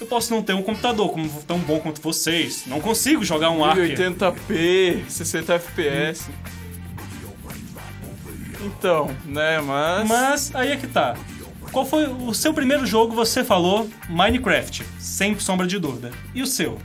Eu 0.00 0.06
posso 0.06 0.32
não 0.34 0.42
ter 0.42 0.54
um 0.54 0.62
computador 0.62 1.10
como 1.10 1.28
tão 1.42 1.58
bom 1.58 1.78
quanto 1.78 2.00
vocês. 2.00 2.64
Não 2.66 2.80
consigo 2.80 3.22
jogar 3.22 3.50
um 3.50 3.62
Ark. 3.62 3.78
1080p, 3.78 5.04
60 5.08 5.54
FPS. 5.54 6.30
Então, 8.62 9.14
né, 9.26 9.60
mas... 9.60 10.08
Mas 10.08 10.54
aí 10.54 10.72
é 10.72 10.76
que 10.76 10.86
tá. 10.86 11.16
Qual 11.70 11.86
foi 11.86 12.06
o 12.06 12.32
seu 12.34 12.52
primeiro 12.52 12.84
jogo? 12.84 13.14
Você 13.14 13.44
falou 13.44 13.88
Minecraft, 14.08 14.84
sem 14.98 15.38
sombra 15.38 15.66
de 15.66 15.78
dúvida. 15.78 16.10
E 16.34 16.42
o 16.42 16.46
seu? 16.46 16.78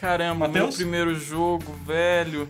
Caramba, 0.00 0.48
meu 0.48 0.62
Matheus? 0.62 0.76
primeiro 0.76 1.14
jogo, 1.18 1.74
velho. 1.86 2.48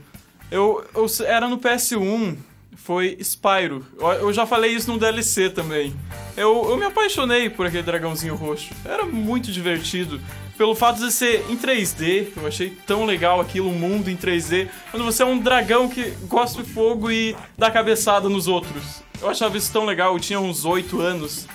Eu, 0.53 0.85
eu 0.95 1.07
era 1.25 1.49
no 1.49 1.57
PS1, 1.57 2.37
foi 2.77 3.17
Spyro. 3.23 3.87
Eu, 3.99 4.31
já 4.35 4.45
falei 4.45 4.71
isso 4.73 4.93
no 4.93 4.99
DLC 4.99 5.49
também. 5.49 5.97
Eu, 6.37 6.69
eu 6.69 6.77
me 6.77 6.85
apaixonei 6.85 7.49
por 7.49 7.65
aquele 7.65 7.83
dragãozinho 7.83 8.35
roxo. 8.35 8.69
Era 8.85 9.07
muito 9.07 9.51
divertido. 9.51 10.21
Pelo 10.59 10.75
fato 10.75 10.99
de 10.99 11.11
ser 11.11 11.43
em 11.49 11.57
3D, 11.57 12.29
eu 12.37 12.47
achei 12.47 12.69
tão 12.87 13.07
legal 13.07 13.41
aquilo, 13.41 13.71
um 13.71 13.75
mundo 13.75 14.11
em 14.11 14.17
3D, 14.17 14.69
quando 14.91 15.05
você 15.05 15.23
é 15.23 15.27
um 15.27 15.39
dragão 15.39 15.89
que 15.89 16.11
gosta 16.29 16.63
de 16.63 16.69
fogo 16.69 17.11
e 17.11 17.35
dá 17.57 17.71
cabeçada 17.71 18.29
nos 18.29 18.47
outros. 18.47 19.03
Eu 19.23 19.31
achava 19.31 19.57
isso 19.57 19.73
tão 19.73 19.87
legal, 19.87 20.13
eu 20.13 20.21
tinha 20.21 20.39
uns 20.39 20.67
8 20.67 21.01
anos. 21.01 21.49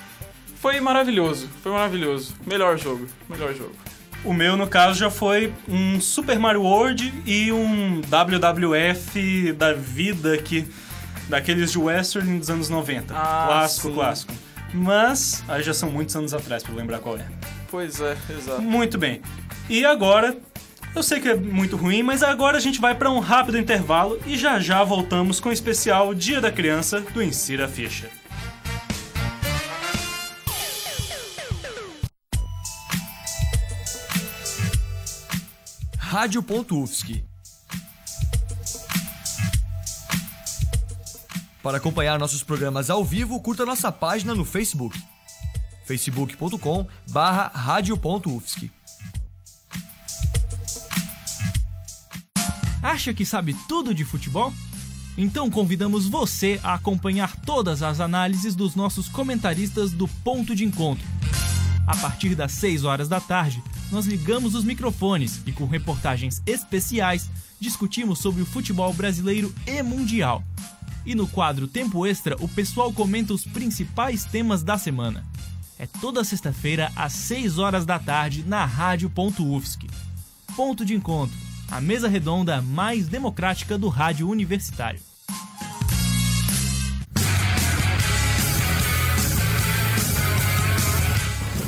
Foi 0.55 0.79
maravilhoso, 0.79 1.47
foi 1.61 1.71
maravilhoso. 1.71 2.35
Melhor 2.47 2.79
jogo, 2.79 3.05
melhor 3.29 3.53
jogo. 3.53 3.75
O 4.24 4.33
meu, 4.33 4.57
no 4.57 4.67
caso, 4.67 5.00
já 5.00 5.09
foi 5.09 5.53
um 5.67 6.01
Super 6.01 6.38
Mario 6.39 6.63
World 6.63 7.13
e 7.25 7.51
um 7.51 8.01
WWF 8.01 9.53
da 9.53 9.74
vida 9.74 10.38
que 10.38 10.67
daqueles 11.29 11.71
de 11.71 11.77
western 11.77 12.39
dos 12.39 12.50
anos 12.50 12.69
90. 12.69 13.13
Ah, 13.15 13.45
clássico, 13.47 13.88
sim. 13.88 13.93
clássico. 13.93 14.33
Mas 14.74 15.43
aí 15.47 15.63
já 15.63 15.74
são 15.74 15.89
muitos 15.89 16.15
anos 16.15 16.33
atrás 16.33 16.63
pra 16.63 16.74
eu 16.74 16.77
lembrar 16.77 17.00
qual 17.00 17.17
é. 17.17 17.25
Pois 17.69 18.00
é, 18.01 18.17
exato. 18.29 18.62
Muito 18.62 18.97
bem. 18.97 19.21
E 19.69 19.86
agora, 19.86 20.38
eu 20.95 21.03
sei 21.03 21.19
que 21.19 21.29
é 21.29 21.36
muito 21.36 21.75
ruim, 21.75 22.01
mas 22.03 22.24
agora 22.24 22.57
a 22.57 22.59
gente 22.59 22.79
vai 22.79 22.95
para 22.95 23.09
um 23.09 23.19
rápido 23.19 23.57
intervalo 23.57 24.19
e 24.25 24.38
já 24.38 24.59
já 24.59 24.83
voltamos 24.83 25.39
com 25.39 25.50
o 25.50 25.51
especial 25.51 26.13
Dia 26.13 26.41
da 26.41 26.51
Criança 26.51 27.01
do 27.01 27.21
Insira 27.21 27.67
Ficha. 27.67 28.09
Rádio.UFSC. 36.17 37.24
Para 41.62 41.77
acompanhar 41.77 42.17
nossos 42.17 42.41
programas 42.41 42.89
ao 42.89 43.05
vivo, 43.05 43.39
curta 43.39 43.63
nossa 43.67 43.91
página 43.91 44.33
no 44.33 44.43
Facebook. 44.43 45.00
facebook.com 45.86 46.88
barra. 47.12 47.51
Acha 52.81 53.13
que 53.13 53.24
sabe 53.24 53.55
tudo 53.69 53.93
de 53.93 54.03
futebol? 54.03 54.51
Então 55.15 55.51
convidamos 55.51 56.07
você 56.07 56.59
a 56.63 56.74
acompanhar 56.74 57.36
todas 57.41 57.83
as 57.83 58.00
análises 58.00 58.55
dos 58.55 58.74
nossos 58.74 59.07
comentaristas 59.07 59.91
do 59.91 60.07
Ponto 60.07 60.55
de 60.55 60.65
Encontro. 60.65 61.05
A 61.86 61.95
partir 61.95 62.33
das 62.33 62.53
6 62.53 62.86
horas 62.86 63.07
da 63.07 63.21
tarde, 63.21 63.62
nós 63.91 64.06
ligamos 64.06 64.56
os 64.56 64.63
microfones 64.63 65.41
e 65.46 65.51
com 65.51 65.65
reportagens 65.65 66.41
especiais 66.46 67.29
discutimos 67.60 68.20
sobre 68.20 68.41
o 68.41 68.46
futebol 68.46 68.94
brasileiro 68.94 69.53
e 69.65 69.82
mundial. 69.82 70.44
E 71.06 71.15
no 71.15 71.27
quadro 71.27 71.67
Tempo 71.67 72.06
Extra, 72.06 72.36
o 72.39 72.48
pessoal 72.48 72.91
comenta 72.91 73.34
os 73.34 73.46
principais 73.46 74.25
temas 74.25 74.62
da 74.62 74.77
semana. 74.77 75.25
É 75.79 75.86
toda 75.86 76.24
sexta-feira 76.24 76.91
às 76.96 77.13
6 77.13 77.60
horas 77.60 77.86
da 77.86 77.98
tarde 77.98 78.44
na 78.46 78.65
Rádio.UFSC. 78.65 79.88
Ponto 80.56 80.84
de 80.84 80.96
Encontro, 80.96 81.38
a 81.70 81.79
mesa 81.79 82.08
redonda 82.08 82.62
mais 82.62 83.08
democrática 83.08 83.77
do 83.77 83.88
rádio 83.88 84.27
universitário. 84.27 85.06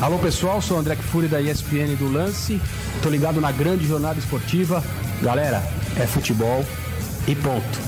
Alô 0.02 0.18
pessoal, 0.18 0.62
sou 0.62 0.78
o 0.78 0.80
André 0.80 0.96
Fury 0.96 1.28
da 1.28 1.42
ESPN 1.42 1.94
do 1.98 2.10
Lance. 2.10 2.62
Tô 3.04 3.10
ligado 3.10 3.42
na 3.42 3.52
grande 3.52 3.86
jornada 3.86 4.18
esportiva. 4.18 4.82
Galera, 5.22 5.62
é 5.98 6.08
futebol 6.08 6.66
e 7.28 7.36
ponto. 7.36 7.80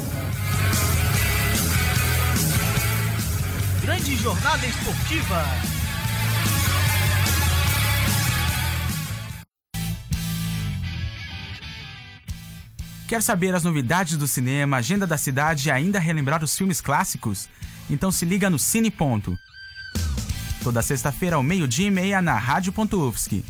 Grande 3.82 4.18
jornada 4.18 4.68
esportiva. 4.68 5.46
Quer 13.08 13.22
saber 13.22 13.56
as 13.56 13.64
novidades 13.64 14.18
do 14.18 14.28
cinema, 14.28 14.78
agenda 14.78 15.08
da 15.08 15.18
cidade 15.18 15.70
e 15.70 15.72
ainda 15.72 15.98
relembrar 15.98 16.44
os 16.44 16.58
filmes 16.58 16.82
clássicos? 16.82 17.48
Então 17.90 18.12
se 18.12 18.26
liga 18.26 18.50
no 18.50 18.60
Cine 18.60 18.92
Ponto. 18.92 19.38
Toda 20.64 20.84
sexta-feira 20.84 21.38
ao 21.38 21.44
meio-dia 21.44 21.88
e 21.88 21.92
meia 21.92 22.22
na 22.22 22.38
Rádio.UFSC. 22.38 23.44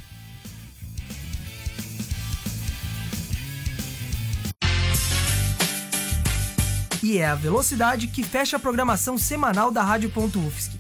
E 7.04 7.18
é 7.18 7.28
a 7.28 7.36
velocidade 7.36 8.08
que 8.08 8.24
fecha 8.24 8.56
a 8.56 8.60
programação 8.60 9.18
semanal 9.18 9.72
da 9.72 9.84
Rádio.UFSC. 9.84 10.80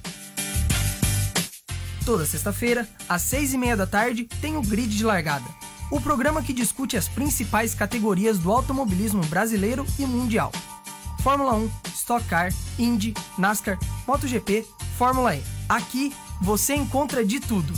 Toda 2.05 2.25
sexta-feira, 2.25 2.88
às 3.09 3.23
seis 3.23 3.53
e 3.53 3.57
meia 3.57 3.75
da 3.75 3.85
tarde, 3.85 4.23
tem 4.39 4.55
o 4.55 4.61
Grid 4.61 4.95
de 4.95 5.03
Largada. 5.03 5.45
O 5.91 6.00
programa 6.00 6.41
que 6.41 6.53
discute 6.53 6.95
as 6.95 7.09
principais 7.09 7.75
categorias 7.75 8.39
do 8.39 8.50
automobilismo 8.50 9.25
brasileiro 9.25 9.85
e 10.00 10.05
mundial. 10.05 10.53
Fórmula 11.21 11.55
1, 11.55 11.69
Stock 11.93 12.25
Car, 12.25 12.53
Indy, 12.79 13.13
NASCAR, 13.38 13.77
MotoGP, 14.07 14.65
Fórmula 14.97 15.35
E. 15.35 15.60
Aqui, 15.71 16.13
você 16.41 16.75
encontra 16.75 17.23
de 17.25 17.39
tudo. 17.39 17.73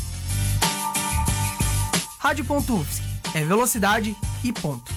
Rádio.UFSC. 2.18 3.04
É 3.36 3.46
velocidade 3.46 4.18
e 4.44 4.52
ponto. 4.52 4.92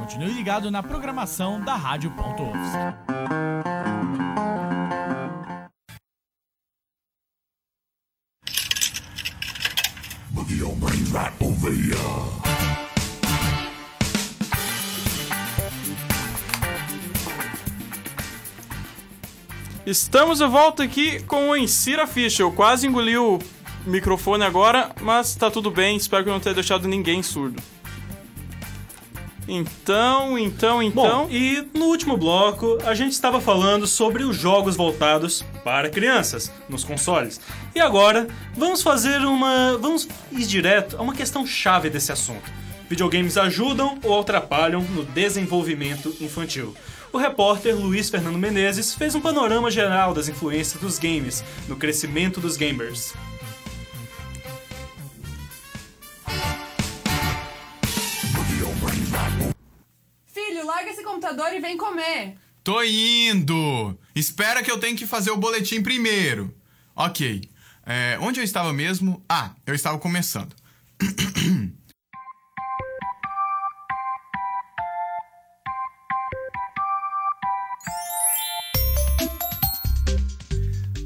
Continue 0.00 0.32
ligado 0.32 0.68
na 0.68 0.82
programação 0.82 1.60
da 1.60 1.76
Rádio.UFSC. 1.76 3.14
Over 11.40 11.72
here. 11.72 12.53
Estamos 19.86 20.38
de 20.38 20.46
volta 20.46 20.82
aqui 20.82 21.20
com 21.24 21.50
o 21.50 21.56
Insira 21.56 22.06
Ficha. 22.06 22.42
Eu 22.42 22.50
quase 22.50 22.86
engoli 22.86 23.18
o 23.18 23.38
microfone 23.84 24.42
agora, 24.42 24.90
mas 25.02 25.34
tá 25.34 25.50
tudo 25.50 25.70
bem. 25.70 25.94
Espero 25.94 26.24
que 26.24 26.30
eu 26.30 26.32
não 26.32 26.40
tenha 26.40 26.54
deixado 26.54 26.88
ninguém 26.88 27.22
surdo. 27.22 27.62
Então, 29.46 30.38
então, 30.38 30.82
então. 30.82 31.26
Bom, 31.26 31.28
e 31.30 31.68
no 31.74 31.84
último 31.84 32.16
bloco 32.16 32.78
a 32.86 32.94
gente 32.94 33.12
estava 33.12 33.42
falando 33.42 33.86
sobre 33.86 34.24
os 34.24 34.34
jogos 34.34 34.74
voltados 34.74 35.44
para 35.62 35.90
crianças 35.90 36.50
nos 36.66 36.82
consoles. 36.82 37.38
E 37.74 37.80
agora 37.80 38.26
vamos 38.56 38.82
fazer 38.82 39.18
uma. 39.18 39.76
Vamos 39.76 40.08
ir 40.32 40.46
direto 40.46 40.96
a 40.96 41.02
uma 41.02 41.14
questão 41.14 41.46
chave 41.46 41.90
desse 41.90 42.10
assunto. 42.10 42.50
Videogames 42.88 43.36
ajudam 43.36 43.98
ou 44.02 44.18
atrapalham 44.18 44.80
no 44.80 45.04
desenvolvimento 45.04 46.16
infantil? 46.22 46.74
O 47.14 47.16
repórter 47.16 47.76
Luiz 47.76 48.10
Fernando 48.10 48.36
Menezes 48.36 48.92
fez 48.92 49.14
um 49.14 49.20
panorama 49.20 49.70
geral 49.70 50.12
das 50.12 50.28
influências 50.28 50.82
dos 50.82 50.98
games 50.98 51.44
no 51.68 51.76
crescimento 51.76 52.40
dos 52.40 52.56
gamers. 52.56 53.14
Filho, 60.26 60.66
larga 60.66 60.90
esse 60.90 61.04
computador 61.04 61.52
e 61.52 61.60
vem 61.60 61.78
comer. 61.78 62.34
Tô 62.64 62.82
indo! 62.82 63.96
Espera 64.12 64.60
que 64.60 64.70
eu 64.72 64.80
tenho 64.80 64.96
que 64.96 65.06
fazer 65.06 65.30
o 65.30 65.36
boletim 65.36 65.80
primeiro. 65.84 66.52
Ok. 66.96 67.48
É, 67.86 68.18
onde 68.20 68.40
eu 68.40 68.44
estava 68.44 68.72
mesmo? 68.72 69.24
Ah, 69.28 69.52
eu 69.64 69.74
estava 69.76 70.00
começando. 70.00 70.52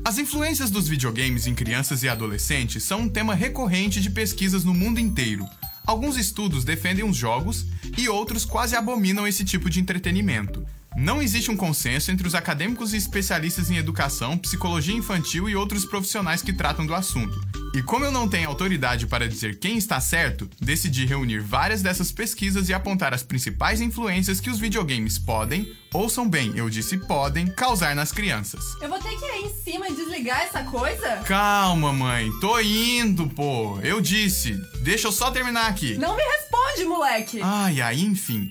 As 0.08 0.16
influências 0.16 0.70
dos 0.70 0.88
videogames 0.88 1.46
em 1.46 1.54
crianças 1.54 2.02
e 2.02 2.08
adolescentes 2.08 2.82
são 2.82 3.00
um 3.02 3.08
tema 3.10 3.34
recorrente 3.34 4.00
de 4.00 4.08
pesquisas 4.08 4.64
no 4.64 4.72
mundo 4.72 4.98
inteiro. 4.98 5.46
Alguns 5.86 6.16
estudos 6.16 6.64
defendem 6.64 7.04
os 7.04 7.14
jogos 7.14 7.66
e 7.94 8.08
outros 8.08 8.46
quase 8.46 8.74
abominam 8.74 9.28
esse 9.28 9.44
tipo 9.44 9.68
de 9.68 9.80
entretenimento. 9.80 10.64
Não 10.96 11.20
existe 11.20 11.50
um 11.50 11.56
consenso 11.58 12.10
entre 12.10 12.26
os 12.26 12.34
acadêmicos 12.34 12.94
e 12.94 12.96
especialistas 12.96 13.70
em 13.70 13.76
educação, 13.76 14.38
psicologia 14.38 14.96
infantil 14.96 15.46
e 15.46 15.54
outros 15.54 15.84
profissionais 15.84 16.40
que 16.40 16.54
tratam 16.54 16.86
do 16.86 16.94
assunto. 16.94 17.38
E 17.74 17.82
como 17.82 18.06
eu 18.06 18.10
não 18.10 18.26
tenho 18.26 18.48
autoridade 18.48 19.06
para 19.06 19.28
dizer 19.28 19.58
quem 19.58 19.76
está 19.76 20.00
certo, 20.00 20.48
decidi 20.58 21.04
reunir 21.04 21.40
várias 21.40 21.82
dessas 21.82 22.10
pesquisas 22.10 22.70
e 22.70 22.72
apontar 22.72 23.12
as 23.12 23.22
principais 23.22 23.82
influências 23.82 24.40
que 24.40 24.48
os 24.48 24.58
videogames 24.58 25.18
podem, 25.18 25.70
ouçam 25.92 26.26
bem, 26.28 26.52
eu 26.56 26.70
disse 26.70 26.96
podem, 26.96 27.46
causar 27.46 27.94
nas 27.94 28.10
crianças. 28.10 28.64
Eu 28.80 28.88
vou 28.88 28.98
ter 28.98 29.14
que 29.16 29.24
ir 29.24 29.46
cima 29.70 29.87
e 29.87 29.94
desligar 29.94 30.40
essa 30.40 30.64
coisa? 30.64 31.16
Calma, 31.26 31.92
mãe, 31.92 32.30
tô 32.40 32.58
indo, 32.58 33.28
pô. 33.28 33.78
Eu 33.82 34.00
disse. 34.00 34.54
Deixa 34.80 35.08
eu 35.08 35.12
só 35.12 35.30
terminar 35.30 35.66
aqui. 35.66 35.94
Não 35.98 36.16
me 36.16 36.22
responde, 36.22 36.84
moleque! 36.87 37.40
Ai, 37.42 37.82
ai, 37.82 38.00
enfim. 38.00 38.50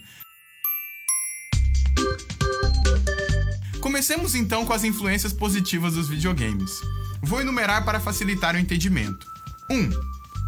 Comecemos 3.81 4.35
então 4.35 4.63
com 4.63 4.73
as 4.73 4.83
influências 4.83 5.33
positivas 5.33 5.95
dos 5.95 6.07
videogames. 6.07 6.71
Vou 7.23 7.41
enumerar 7.41 7.83
para 7.83 7.99
facilitar 7.99 8.53
o 8.53 8.59
entendimento. 8.59 9.25
1. 9.71 9.75
Um, 9.75 9.89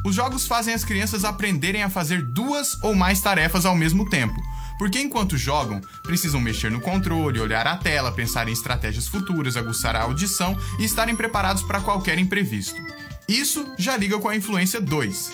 os 0.06 0.14
jogos 0.14 0.46
fazem 0.46 0.74
as 0.74 0.86
crianças 0.86 1.26
aprenderem 1.26 1.82
a 1.82 1.90
fazer 1.90 2.22
duas 2.22 2.76
ou 2.84 2.94
mais 2.94 3.22
tarefas 3.22 3.66
ao 3.66 3.76
mesmo 3.76 4.08
tempo, 4.08 4.40
porque 4.80 5.00
enquanto 5.00 5.38
jogam, 5.38 5.82
precisam 6.02 6.40
mexer 6.40 6.72
no 6.72 6.80
controle, 6.80 7.42
olhar 7.42 7.68
a 7.68 7.76
tela, 7.76 8.14
pensar 8.14 8.48
em 8.48 8.54
estratégias 8.54 9.10
futuras, 9.10 9.58
aguçar 9.58 9.94
a 9.94 10.04
audição 10.04 10.58
e 10.80 10.86
estarem 10.86 11.18
preparados 11.18 11.62
para 11.62 11.82
qualquer 11.82 12.18
imprevisto. 12.18 12.82
Isso 13.28 13.74
já 13.78 13.98
liga 13.98 14.18
com 14.18 14.30
a 14.30 14.36
influência 14.36 14.80
2. 14.80 15.32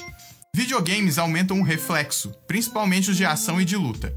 Videogames 0.54 1.20
aumentam 1.20 1.60
o 1.60 1.64
reflexo, 1.64 2.34
principalmente 2.48 3.12
os 3.12 3.18
de 3.18 3.24
ação 3.24 3.62
e 3.62 3.66
de 3.66 3.78
luta. 3.78 4.12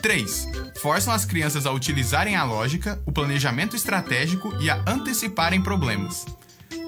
3. 0.00 0.48
Forçam 0.80 1.12
as 1.12 1.24
crianças 1.26 1.66
a 1.66 1.70
utilizarem 1.70 2.34
a 2.34 2.42
lógica, 2.42 3.00
o 3.04 3.12
planejamento 3.12 3.76
estratégico 3.76 4.54
e 4.58 4.70
a 4.70 4.82
anteciparem 4.86 5.62
problemas. 5.62 6.24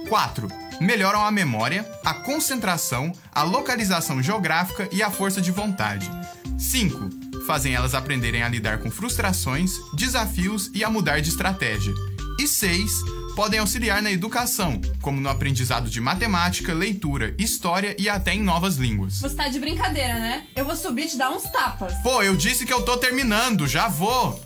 4. 0.08 0.48
Melhoram 0.80 1.24
a 1.24 1.30
memória, 1.30 1.87
a 2.04 2.14
concentração, 2.14 3.12
a 3.32 3.42
localização 3.42 4.22
geográfica 4.22 4.88
e 4.90 5.02
a 5.02 5.11
força 5.11 5.40
de 5.40 5.50
vontade. 5.50 6.11
5. 6.58 7.23
Fazem 7.46 7.74
elas 7.74 7.94
aprenderem 7.94 8.42
a 8.42 8.48
lidar 8.48 8.78
com 8.78 8.90
frustrações, 8.90 9.72
desafios 9.92 10.70
e 10.72 10.83
a 10.83 10.88
mudar 10.88 11.20
de 11.20 11.28
estratégia. 11.28 11.92
E 12.40 12.48
6. 12.48 12.90
Podem 13.37 13.61
auxiliar 13.61 14.00
na 14.00 14.11
educação, 14.11 14.80
como 15.02 15.20
no 15.20 15.28
aprendizado 15.28 15.90
de 15.90 16.00
matemática, 16.00 16.72
leitura, 16.72 17.35
história 17.38 17.94
e 17.98 18.09
até 18.09 18.33
em 18.33 18.42
novas 18.42 18.76
línguas. 18.76 19.20
Você 19.20 19.35
tá 19.35 19.48
de 19.48 19.59
brincadeira, 19.59 20.14
né? 20.14 20.46
Eu 20.57 20.64
vou 20.64 20.74
subir 20.74 21.04
e 21.04 21.09
te 21.09 21.16
dar 21.18 21.30
uns 21.33 21.42
tapas. 21.42 21.92
Pô, 22.02 22.22
eu 22.22 22.35
disse 22.35 22.64
que 22.64 22.72
eu 22.72 22.83
tô 22.83 22.96
terminando, 22.96 23.68
já 23.68 23.88
vou. 23.88 24.40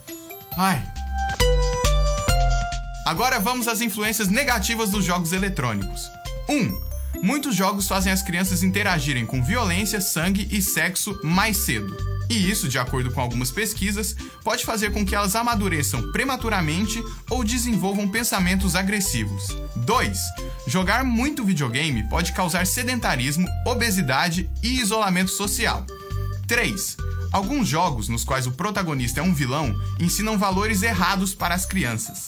Ai. 0.56 0.82
Agora 3.06 3.38
vamos 3.38 3.68
às 3.68 3.80
influências 3.80 4.28
negativas 4.28 4.90
dos 4.90 5.04
jogos 5.04 5.32
eletrônicos. 5.32 6.10
1. 6.48 6.54
Um, 6.54 6.80
muitos 7.22 7.54
jogos 7.54 7.86
fazem 7.86 8.12
as 8.12 8.22
crianças 8.22 8.62
interagirem 8.62 9.24
com 9.24 9.42
violência, 9.42 10.00
sangue 10.00 10.48
e 10.50 10.60
sexo 10.60 11.18
mais 11.22 11.58
cedo. 11.58 12.17
E 12.30 12.50
isso, 12.50 12.68
de 12.68 12.78
acordo 12.78 13.10
com 13.10 13.20
algumas 13.20 13.50
pesquisas, 13.50 14.14
pode 14.44 14.64
fazer 14.64 14.92
com 14.92 15.04
que 15.04 15.14
elas 15.14 15.34
amadureçam 15.34 16.12
prematuramente 16.12 17.02
ou 17.30 17.42
desenvolvam 17.42 18.06
pensamentos 18.06 18.74
agressivos. 18.74 19.48
2. 19.76 20.18
Jogar 20.66 21.04
muito 21.04 21.44
videogame 21.44 22.06
pode 22.08 22.32
causar 22.32 22.66
sedentarismo, 22.66 23.48
obesidade 23.66 24.50
e 24.62 24.80
isolamento 24.80 25.30
social. 25.30 25.86
3. 26.46 26.96
Alguns 27.32 27.68
jogos, 27.68 28.08
nos 28.08 28.24
quais 28.24 28.46
o 28.46 28.52
protagonista 28.52 29.20
é 29.20 29.22
um 29.22 29.34
vilão, 29.34 29.74
ensinam 29.98 30.38
valores 30.38 30.82
errados 30.82 31.34
para 31.34 31.54
as 31.54 31.64
crianças. 31.64 32.26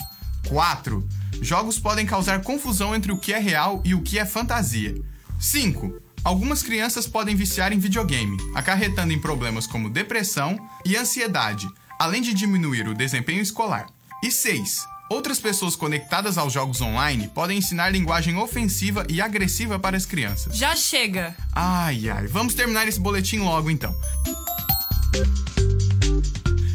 4. 0.48 1.06
Jogos 1.42 1.78
podem 1.78 2.06
causar 2.06 2.42
confusão 2.42 2.94
entre 2.94 3.12
o 3.12 3.18
que 3.18 3.32
é 3.32 3.38
real 3.38 3.82
e 3.84 3.94
o 3.94 4.02
que 4.02 4.18
é 4.18 4.24
fantasia. 4.24 4.94
5. 5.38 6.02
Algumas 6.22 6.62
crianças 6.62 7.06
podem 7.06 7.34
viciar 7.34 7.72
em 7.72 7.78
videogame, 7.78 8.36
acarretando 8.54 9.12
em 9.12 9.18
problemas 9.18 9.66
como 9.66 9.88
depressão 9.88 10.58
e 10.84 10.96
ansiedade, 10.96 11.66
além 11.98 12.20
de 12.20 12.34
diminuir 12.34 12.86
o 12.86 12.94
desempenho 12.94 13.40
escolar. 13.40 13.86
E 14.22 14.30
6. 14.30 14.84
Outras 15.10 15.40
pessoas 15.40 15.74
conectadas 15.74 16.36
aos 16.36 16.52
jogos 16.52 16.80
online 16.80 17.28
podem 17.28 17.58
ensinar 17.58 17.90
linguagem 17.90 18.36
ofensiva 18.36 19.04
e 19.08 19.20
agressiva 19.20 19.78
para 19.78 19.96
as 19.96 20.04
crianças. 20.06 20.56
Já 20.56 20.76
chega! 20.76 21.34
Ai, 21.52 22.08
ai, 22.10 22.26
vamos 22.26 22.54
terminar 22.54 22.86
esse 22.86 23.00
boletim 23.00 23.38
logo 23.38 23.70
então. 23.70 23.94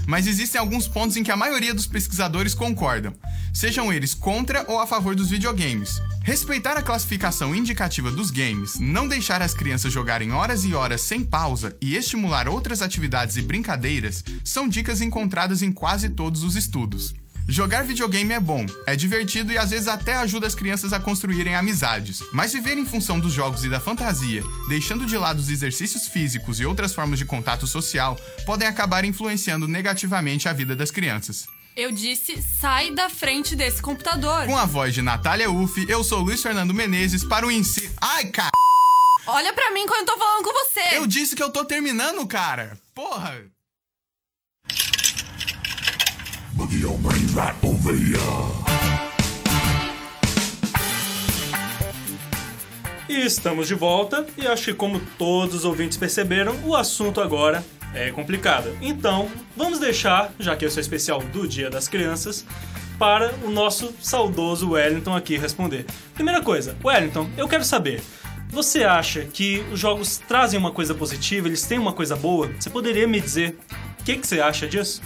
Mas 0.08 0.28
existem 0.28 0.60
alguns 0.60 0.88
pontos 0.88 1.18
em 1.18 1.24
que 1.24 1.32
a 1.32 1.38
maioria 1.38 1.74
dos 1.74 1.88
pesquisadores 1.88 2.54
concordam, 2.54 3.14
sejam 3.54 3.92
eles 3.92 4.14
contra 4.14 4.66
ou 4.68 4.80
a 4.80 4.88
favor 4.88 5.16
dos 5.16 5.30
videogames. 5.30 6.02
Respeitar 6.24 6.78
a 6.78 6.82
classificação 6.82 7.54
indicativa 7.56 8.12
dos 8.12 8.32
games, 8.32 8.80
não 8.80 9.08
deixar 9.08 9.42
as 9.42 9.54
crianças 9.54 9.94
jogarem 9.94 10.32
horas 10.32 10.66
e 10.66 10.74
horas 10.74 11.02
sem 11.02 11.24
pausa 11.24 11.76
e 11.82 11.96
estimular 11.96 12.48
outras 12.48 12.82
atividades 12.82 13.38
e 13.38 13.42
brincadeiras 13.42 14.24
são 14.44 14.68
dicas 14.68 15.02
encontradas 15.02 15.62
em 15.62 15.72
quase 15.72 16.10
todos 16.10 16.44
os 16.44 16.56
estudos. 16.56 17.14
Jogar 17.48 17.84
videogame 17.84 18.34
é 18.34 18.40
bom, 18.40 18.66
é 18.88 18.96
divertido 18.96 19.52
e 19.52 19.58
às 19.58 19.70
vezes 19.70 19.88
até 19.88 20.16
ajuda 20.16 20.48
as 20.48 20.56
crianças 20.56 20.92
a 20.92 21.00
construírem 21.00 21.56
amizades. 21.56 22.24
Mas 22.34 22.54
viver 22.54 22.76
em 22.76 22.86
função 22.86 23.20
dos 23.20 23.34
jogos 23.34 23.64
e 23.64 23.70
da 23.70 23.80
fantasia, 23.80 24.44
deixando 24.68 25.06
de 25.06 25.16
lado 25.16 25.38
os 25.38 25.50
exercícios 25.50 26.08
físicos 26.08 26.60
e 26.60 26.66
outras 26.66 26.94
formas 26.94 27.20
de 27.20 27.26
contato 27.26 27.68
social, 27.68 28.16
podem 28.48 28.68
acabar 28.68 29.06
influenciando 29.06 29.68
negativamente 29.68 30.50
a 30.50 30.54
vida 30.54 30.76
das 30.76 30.90
crianças. 30.90 31.46
Eu 31.76 31.92
disse, 31.92 32.42
sai 32.42 32.92
da 32.92 33.10
frente 33.10 33.56
desse 33.56 33.80
computador. 33.80 34.48
Com 34.48 34.58
a 34.58 34.66
voz 34.66 34.94
de 34.94 35.04
Natália 35.04 35.52
Uff, 35.52 35.86
eu 35.88 36.04
sou 36.04 36.22
Luiz 36.22 36.42
Fernando 36.42 36.74
Menezes 36.74 37.24
para 37.24 37.46
o 37.46 37.52
Insi... 37.52 37.92
Ai, 38.02 38.26
cara! 38.26 38.50
Olha 39.28 39.54
pra 39.54 39.72
mim 39.72 39.86
quando 39.86 40.08
eu 40.08 40.16
tô 40.16 40.18
falando 40.18 40.44
com 40.44 40.52
você! 40.52 40.98
Eu 40.98 41.06
disse 41.06 41.36
que 41.36 41.44
eu 41.44 41.52
tô 41.52 41.64
terminando, 41.64 42.26
cara! 42.26 42.76
Porra! 42.96 43.46
Boogie 46.56 46.80
your 46.80 46.98
brains 47.00 47.16
right 47.16 47.16
over 47.16 47.16
here. 47.16 47.25
E 53.10 53.26
estamos 53.26 53.68
de 53.68 53.76
volta, 53.76 54.26
e 54.38 54.48
acho 54.48 54.64
que 54.64 54.74
como 54.74 55.02
todos 55.18 55.54
os 55.54 55.66
ouvintes 55.66 55.98
perceberam, 55.98 56.56
o 56.64 56.74
assunto 56.74 57.20
agora 57.20 57.62
é 57.94 58.10
complicado. 58.10 58.70
Então, 58.82 59.30
vamos 59.54 59.80
deixar, 59.80 60.34
já 60.40 60.56
que 60.56 60.64
esse 60.64 60.78
é 60.78 60.82
especial 60.82 61.20
do 61.20 61.46
Dia 61.46 61.70
das 61.70 61.90
Crianças, 61.90 62.46
para 62.98 63.36
o 63.44 63.50
nosso 63.50 63.94
saudoso 64.00 64.70
Wellington 64.70 65.14
aqui 65.14 65.38
responder. 65.38 65.86
Primeira 66.14 66.42
coisa, 66.42 66.78
Wellington, 66.82 67.30
eu 67.36 67.50
quero 67.50 67.66
saber, 67.66 68.02
você 68.48 68.86
acha 68.86 69.26
que 69.26 69.62
os 69.74 69.80
jogos 69.82 70.22
trazem 70.26 70.58
uma 70.58 70.72
coisa 70.72 70.96
positiva, 70.96 71.50
eles 71.50 71.64
têm 71.64 71.80
uma 71.80 71.92
coisa 71.92 72.16
boa? 72.16 72.50
Você 72.58 72.70
poderia 72.70 73.06
me 73.06 73.20
dizer 73.20 73.58
o 74.00 74.04
que, 74.06 74.16
que 74.16 74.26
você 74.26 74.40
acha 74.40 74.66
disso? 74.66 75.02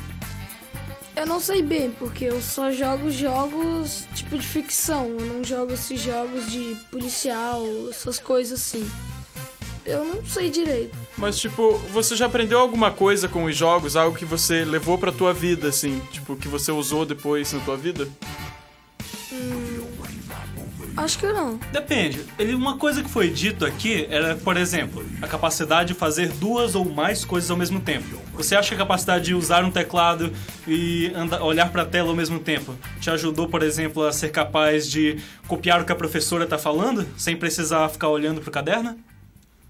Eu 1.15 1.26
não 1.26 1.39
sei 1.39 1.62
bem, 1.62 1.91
porque 1.91 2.26
eu 2.26 2.41
só 2.41 2.72
jogo 2.72 3.12
jogos 3.12 4.08
tipo 4.15 4.38
de 4.38 4.48
ficção. 4.48 5.08
Eu 5.08 5.26
não 5.26 5.43
jogo 5.43 5.74
esses 5.74 6.00
jogos 6.00 6.52
de 6.52 6.78
policial, 6.91 7.63
essas 7.89 8.19
coisas 8.19 8.60
assim. 8.60 8.89
Eu 9.86 10.06
não 10.06 10.24
sei 10.26 10.50
direito. 10.50 10.95
Mas, 11.17 11.39
tipo, 11.39 11.74
você 11.91 12.15
já 12.15 12.28
aprendeu 12.28 12.60
alguma 12.60 12.91
coisa 12.91 13.28
com 13.28 13.45
os 13.45 13.56
jogos? 13.56 13.95
Algo 13.95 14.15
que 14.17 14.26
você 14.26 14.63
levou 14.63 14.98
pra 14.98 15.12
tua 15.12 15.34
vida, 15.34 15.67
assim? 15.67 16.00
Tipo, 16.12 16.36
que 16.36 16.48
você 16.48 16.72
usou 16.72 17.06
depois 17.06 17.52
na 17.54 17.60
tua 17.62 17.76
vida? 17.76 18.08
Acho 20.99 21.17
que 21.17 21.27
não. 21.27 21.57
Depende. 21.71 22.25
Ele, 22.38 22.53
uma 22.53 22.77
coisa 22.77 23.01
que 23.01 23.09
foi 23.09 23.29
dito 23.29 23.65
aqui 23.65 24.05
era, 24.09 24.35
por 24.35 24.57
exemplo, 24.57 25.05
a 25.21 25.27
capacidade 25.27 25.93
de 25.93 25.99
fazer 25.99 26.27
duas 26.27 26.75
ou 26.75 26.83
mais 26.83 27.23
coisas 27.23 27.49
ao 27.49 27.55
mesmo 27.55 27.79
tempo. 27.79 28.21
Você 28.33 28.53
acha 28.53 28.69
que 28.69 28.75
a 28.75 28.77
capacidade 28.79 29.25
de 29.25 29.33
usar 29.33 29.63
um 29.63 29.71
teclado 29.71 30.33
e 30.67 31.09
andar, 31.15 31.41
olhar 31.41 31.71
para 31.71 31.83
a 31.83 31.85
tela 31.85 32.09
ao 32.09 32.15
mesmo 32.15 32.38
tempo 32.38 32.75
te 32.99 33.09
ajudou, 33.09 33.47
por 33.47 33.63
exemplo, 33.63 34.05
a 34.05 34.12
ser 34.12 34.29
capaz 34.29 34.91
de 34.91 35.17
copiar 35.47 35.81
o 35.81 35.85
que 35.85 35.91
a 35.93 35.95
professora 35.95 36.43
está 36.43 36.57
falando 36.57 37.07
sem 37.17 37.38
precisar 37.38 37.88
ficar 37.88 38.09
olhando 38.09 38.41
para 38.41 38.49
o 38.49 38.51
caderno? 38.51 38.99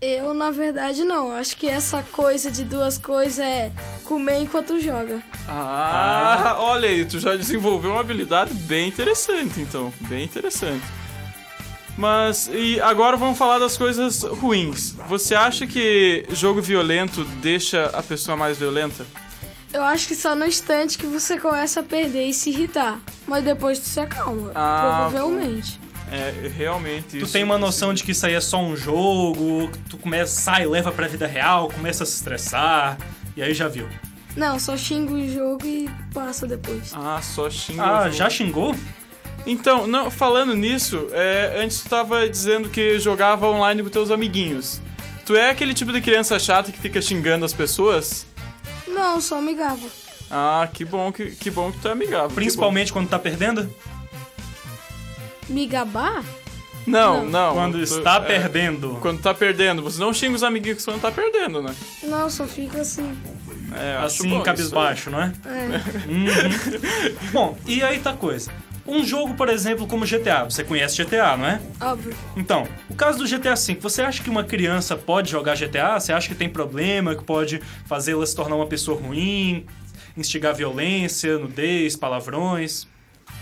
Eu, 0.01 0.33
na 0.33 0.49
verdade, 0.49 1.03
não. 1.03 1.31
Acho 1.31 1.55
que 1.57 1.67
essa 1.67 2.01
coisa 2.01 2.49
de 2.49 2.63
duas 2.63 2.97
coisas 2.97 3.37
é 3.37 3.71
comer 4.03 4.39
enquanto 4.39 4.79
joga. 4.79 5.21
Ah, 5.47 6.55
olha 6.57 6.89
aí, 6.89 7.05
tu 7.05 7.19
já 7.19 7.35
desenvolveu 7.35 7.91
uma 7.91 7.99
habilidade 7.99 8.51
bem 8.53 8.87
interessante, 8.87 9.59
então. 9.59 9.93
Bem 10.07 10.23
interessante. 10.23 10.98
Mas, 11.99 12.49
e 12.53 12.79
agora 12.79 13.17
vamos 13.17 13.37
falar 13.37 13.59
das 13.59 13.75
coisas 13.77 14.23
ruins. 14.23 14.95
Você 15.09 15.35
acha 15.35 15.67
que 15.67 16.25
jogo 16.31 16.61
violento 16.61 17.25
deixa 17.41 17.87
a 17.87 18.01
pessoa 18.01 18.37
mais 18.37 18.57
violenta? 18.57 19.05
Eu 19.73 19.83
acho 19.83 20.07
que 20.07 20.15
só 20.15 20.33
no 20.33 20.45
instante 20.45 20.97
que 20.97 21.05
você 21.05 21.37
começa 21.37 21.81
a 21.81 21.83
perder 21.83 22.27
e 22.27 22.33
se 22.33 22.51
irritar. 22.51 22.99
Mas 23.27 23.43
depois 23.43 23.79
tu 23.79 23.85
se 23.89 23.99
acalma, 23.99 24.49
Ah, 24.55 25.09
provavelmente. 25.11 25.77
É, 26.09 26.49
realmente. 26.55 27.09
Tu 27.09 27.17
isso- 27.17 27.33
tem 27.33 27.43
uma 27.43 27.57
noção 27.57 27.93
de 27.93 28.01
que 28.01 28.13
isso 28.13 28.25
aí 28.25 28.33
é 28.33 28.39
só 28.41 28.59
um 28.61 28.77
jogo, 28.77 29.69
tu 29.89 29.97
começa, 29.97 30.39
sai, 30.39 30.65
leva 30.65 30.93
pra 30.93 31.05
vida 31.05 31.27
real, 31.27 31.67
começa 31.69 32.03
a 32.03 32.05
se 32.05 32.13
estressar, 32.15 32.97
e 33.35 33.43
aí 33.43 33.53
já 33.53 33.67
viu. 33.67 33.87
Não, 34.37 34.57
só 34.57 34.77
xingo 34.77 35.15
o 35.15 35.29
jogo 35.29 35.65
e 35.67 35.89
passa 36.13 36.47
depois. 36.47 36.93
Ah, 36.95 37.19
só 37.21 37.49
xinga. 37.49 37.83
Ah, 37.83 37.99
o 37.99 38.03
jogo. 38.05 38.15
já 38.15 38.29
xingou? 38.29 38.73
Então, 39.45 39.87
não, 39.87 40.11
falando 40.11 40.53
nisso, 40.55 41.07
é, 41.11 41.55
antes 41.63 41.81
tu 41.81 41.89
tava 41.89 42.27
dizendo 42.29 42.69
que 42.69 42.99
jogava 42.99 43.47
online 43.47 43.81
com 43.83 43.89
teus 43.89 44.11
amiguinhos. 44.11 44.81
Tu 45.25 45.35
é 45.35 45.49
aquele 45.49 45.73
tipo 45.73 45.91
de 45.91 46.01
criança 46.01 46.37
chata 46.39 46.71
que 46.71 46.79
fica 46.79 47.01
xingando 47.01 47.45
as 47.45 47.53
pessoas? 47.53 48.25
Não, 48.87 49.19
só 49.21 49.37
amigável. 49.37 49.89
Ah, 50.29 50.67
que 50.71 50.83
bom 50.85 51.11
que, 51.11 51.31
que 51.31 51.49
bom 51.49 51.71
que 51.71 51.79
tu 51.79 51.87
é 51.87 51.91
amigável. 51.91 52.29
Principalmente 52.29 52.91
quando 52.93 53.09
tá 53.09 53.17
perdendo? 53.17 53.73
Me 55.47 55.65
gabar? 55.65 56.23
Não, 56.85 57.25
não. 57.25 57.53
Quando 57.53 57.77
tu- 57.77 57.83
está 57.83 58.15
é, 58.15 58.19
perdendo. 58.21 58.97
Quando 59.01 59.21
tá 59.21 59.33
perdendo. 59.33 59.81
Você 59.83 59.99
não 59.99 60.13
xinga 60.13 60.35
os 60.35 60.43
amiguinhos 60.43 60.83
quando 60.83 61.01
tá 61.01 61.11
perdendo, 61.11 61.61
né? 61.61 61.73
Não, 62.03 62.29
só 62.29 62.45
fica 62.47 62.81
assim. 62.81 63.15
É, 63.75 63.97
Assim, 64.03 64.29
bom 64.29 64.41
cabisbaixo, 64.41 65.11
não 65.11 65.21
é? 65.21 65.31
É. 65.45 66.09
Uhum. 66.11 67.29
Bom, 67.31 67.57
e 67.67 67.83
aí 67.83 67.99
tá 67.99 68.11
a 68.11 68.15
coisa. 68.17 68.51
Um 68.89 69.03
jogo, 69.03 69.35
por 69.35 69.49
exemplo, 69.49 69.85
como 69.85 70.03
GTA. 70.03 70.45
Você 70.45 70.63
conhece 70.63 71.03
GTA, 71.03 71.37
não 71.37 71.45
é? 71.45 71.61
Óbvio. 71.79 72.15
Então, 72.35 72.67
o 72.89 72.95
caso 72.95 73.19
do 73.19 73.27
GTA 73.27 73.53
V, 73.53 73.75
você 73.79 74.01
acha 74.01 74.23
que 74.23 74.29
uma 74.31 74.43
criança 74.43 74.95
pode 74.95 75.29
jogar 75.29 75.55
GTA? 75.55 75.99
Você 75.99 76.11
acha 76.11 76.27
que 76.27 76.33
tem 76.33 76.49
problema, 76.49 77.15
que 77.15 77.23
pode 77.23 77.61
fazê-la 77.85 78.25
se 78.25 78.35
tornar 78.35 78.55
uma 78.55 78.65
pessoa 78.65 78.99
ruim, 78.99 79.67
instigar 80.17 80.55
violência, 80.55 81.37
nudez, 81.37 81.95
palavrões? 81.95 82.87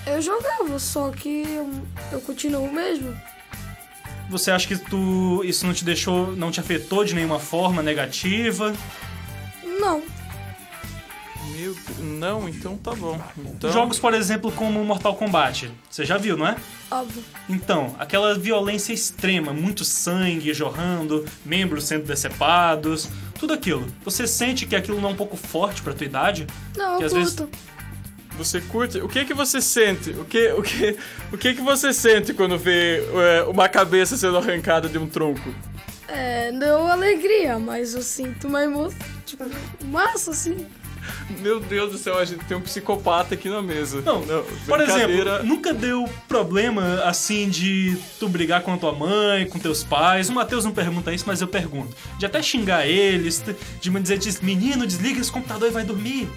Eu 0.06 0.22
jogava, 0.22 0.78
só 0.80 1.12
que 1.12 1.44
eu, 1.48 1.72
eu 2.12 2.20
continuo 2.20 2.70
mesmo. 2.70 3.16
Você 4.30 4.52
acha 4.52 4.68
que 4.68 4.78
tu 4.78 5.42
isso 5.46 5.66
não 5.66 5.74
te 5.74 5.86
deixou, 5.86 6.36
não 6.36 6.52
te 6.52 6.60
afetou 6.60 7.06
de 7.06 7.16
nenhuma 7.16 7.40
forma 7.40 7.82
negativa? 7.82 8.76
Não. 9.64 10.04
Meu 11.58 11.76
não, 12.00 12.48
então 12.48 12.78
tá 12.78 12.94
bom. 12.94 13.20
Então... 13.38 13.72
Jogos, 13.72 13.98
por 13.98 14.14
exemplo, 14.14 14.52
como 14.52 14.84
Mortal 14.86 15.16
Kombat. 15.16 15.72
Você 15.90 16.06
já 16.06 16.18
viu, 16.18 16.38
não 16.38 16.48
é? 16.48 16.56
Óbvio. 16.92 17.24
Então, 17.50 17.96
aquela 17.98 18.38
violência 18.38 18.94
extrema, 18.94 19.52
muito 19.54 19.84
sangue 19.84 20.54
jorrando, 20.54 21.26
membros 21.44 21.86
sendo 21.86 22.06
decepados, 22.06 23.10
tudo 23.40 23.54
aquilo. 23.54 23.88
Você 24.04 24.28
sente 24.28 24.66
que 24.66 24.76
aquilo 24.76 25.02
não 25.02 25.10
é 25.10 25.12
um 25.14 25.16
pouco 25.16 25.36
forte 25.36 25.82
pra 25.82 25.94
tua 25.94 26.06
idade? 26.06 26.46
Não, 26.76 26.98
Que 26.98 27.04
eu 27.04 27.08
às 27.08 27.14
vezes- 27.14 27.34
curto. 27.36 27.58
Você 28.38 28.62
curte? 28.62 29.00
O 29.00 29.10
que 29.10 29.26
que 29.26 29.34
você 29.34 29.60
sente? 29.60 30.12
O 30.12 30.24
que, 30.24 30.52
o 30.52 30.62
que, 30.62 30.96
o 31.34 31.38
que 31.40 31.56
que 31.56 31.62
você 31.62 31.92
sente 31.92 32.36
quando 32.36 32.56
vê 32.56 33.00
é, 33.00 33.44
uma 33.44 33.68
cabeça 33.68 34.16
sendo 34.16 34.38
arrancada 34.38 34.88
de 34.88 34.98
um 35.00 35.08
tronco? 35.08 35.54
É, 36.08 36.52
deu 36.52 36.86
alegria, 36.88 37.58
mas 37.58 37.96
eu 37.96 38.02
sinto 38.04 38.48
uma 38.48 38.64
emoção, 38.64 38.98
tipo, 39.26 39.44
massa, 39.86 40.30
assim. 40.32 40.68
Meu 41.40 41.60
Deus 41.60 41.92
do 41.92 41.98
céu, 41.98 42.18
a 42.18 42.26
gente 42.26 42.44
tem 42.46 42.56
um 42.58 42.62
psicopata 42.62 43.34
aqui 43.36 43.50
na 43.50 43.62
mesa. 43.62 44.02
Não, 44.02 44.22
Por 44.22 44.78
brincadeira. 44.78 45.32
exemplo, 45.32 45.48
nunca 45.48 45.74
deu 45.74 46.10
problema 46.28 47.02
assim 47.04 47.50
de 47.50 47.98
tu 48.20 48.28
brigar 48.28 48.62
com 48.62 48.74
a 48.74 48.78
tua 48.78 48.94
mãe, 48.94 49.46
com 49.48 49.60
teus 49.60 49.84
pais. 49.84 50.30
O 50.30 50.34
Matheus 50.34 50.66
não 50.66 50.72
pergunta 50.72 51.14
isso, 51.14 51.26
mas 51.28 51.42
eu 51.42 51.48
pergunto. 51.48 51.96
De 52.18 52.26
até 52.26 52.42
xingar 52.42 52.86
eles, 52.88 53.44
de 53.82 53.92
me 53.92 54.00
dizer, 54.00 54.18
diz, 54.18 54.40
menino, 54.42 54.86
desliga 54.86 55.20
esse 55.20 55.32
computador 55.32 55.70
e 55.70 55.72
vai 55.72 55.84
dormir. 55.84 56.30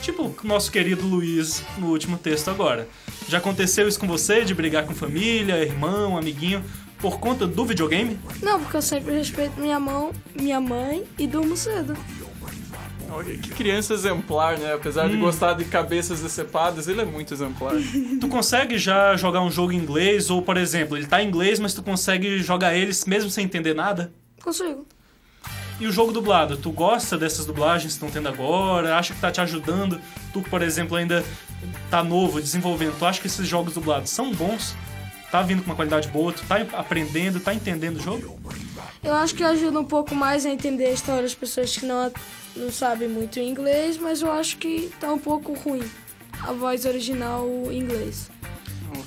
Tipo 0.00 0.24
o 0.24 0.46
nosso 0.46 0.70
querido 0.70 1.06
Luiz 1.06 1.62
no 1.76 1.88
último 1.88 2.16
texto 2.16 2.48
agora. 2.48 2.88
Já 3.28 3.38
aconteceu 3.38 3.88
isso 3.88 3.98
com 3.98 4.06
você, 4.06 4.44
de 4.44 4.54
brigar 4.54 4.84
com 4.84 4.94
família, 4.94 5.56
irmão, 5.62 6.16
amiguinho, 6.16 6.64
por 6.98 7.18
conta 7.18 7.46
do 7.46 7.64
videogame? 7.64 8.18
Não, 8.42 8.60
porque 8.60 8.76
eu 8.76 8.82
sempre 8.82 9.12
respeito 9.14 9.60
minha 9.60 9.78
mão, 9.78 10.12
minha 10.40 10.60
mãe 10.60 11.04
e 11.18 11.26
durmo 11.26 11.56
cedo. 11.56 11.96
Olha, 13.10 13.36
Que 13.38 13.50
criança 13.50 13.94
exemplar, 13.94 14.58
né? 14.58 14.74
Apesar 14.74 15.08
de 15.08 15.16
Hum. 15.16 15.20
gostar 15.20 15.54
de 15.54 15.64
cabeças 15.64 16.20
decepadas, 16.20 16.88
ele 16.88 17.00
é 17.00 17.04
muito 17.04 17.32
exemplar. 17.32 17.72
Tu 18.20 18.28
consegue 18.28 18.76
já 18.78 19.16
jogar 19.16 19.40
um 19.40 19.50
jogo 19.50 19.72
em 19.72 19.76
inglês, 19.76 20.28
ou 20.30 20.42
por 20.42 20.56
exemplo, 20.56 20.96
ele 20.96 21.06
tá 21.06 21.22
em 21.22 21.28
inglês, 21.28 21.58
mas 21.58 21.72
tu 21.74 21.82
consegue 21.82 22.38
jogar 22.42 22.74
eles 22.76 23.04
mesmo 23.06 23.30
sem 23.30 23.44
entender 23.44 23.74
nada? 23.74 24.12
Consigo. 24.42 24.86
E 25.80 25.86
o 25.86 25.92
jogo 25.92 26.10
dublado, 26.12 26.56
tu 26.56 26.70
gosta 26.72 27.16
dessas 27.16 27.46
dublagens 27.46 27.84
que 27.84 27.90
estão 27.92 28.10
tendo 28.10 28.28
agora? 28.28 28.96
Acha 28.98 29.14
que 29.14 29.20
tá 29.20 29.30
te 29.30 29.40
ajudando? 29.40 30.00
Tu, 30.32 30.42
por 30.42 30.60
exemplo, 30.60 30.96
ainda 30.96 31.24
tá 31.88 32.02
novo, 32.02 32.40
desenvolvendo. 32.40 32.98
Tu 32.98 33.06
acha 33.06 33.20
que 33.20 33.28
esses 33.28 33.46
jogos 33.46 33.74
dublados 33.74 34.10
são 34.10 34.32
bons? 34.34 34.74
Tá 35.30 35.40
vindo 35.42 35.62
com 35.62 35.66
uma 35.70 35.76
qualidade 35.76 36.08
boa? 36.08 36.32
Tu 36.32 36.42
tá 36.48 36.56
aprendendo, 36.72 37.38
tá 37.38 37.54
entendendo 37.54 37.96
o 37.98 38.00
jogo? 38.00 38.40
Eu 39.04 39.14
acho 39.14 39.34
que 39.34 39.44
ajuda 39.44 39.78
um 39.78 39.84
pouco 39.84 40.14
mais 40.14 40.44
a 40.44 40.50
entender 40.50 40.86
a 40.86 40.90
história 40.90 41.22
das 41.22 41.34
pessoas 41.34 41.76
que 41.76 41.86
não, 41.86 42.10
não 42.58 42.70
sabem 42.70 43.08
muito 43.08 43.38
inglês, 43.38 43.96
mas 43.96 44.20
eu 44.20 44.30
acho 44.30 44.56
que 44.58 44.90
tá 45.00 45.12
um 45.12 45.18
pouco 45.18 45.52
ruim 45.54 45.82
a 46.42 46.52
voz 46.52 46.84
original 46.84 47.46
em 47.70 47.78
inglês. 47.78 48.30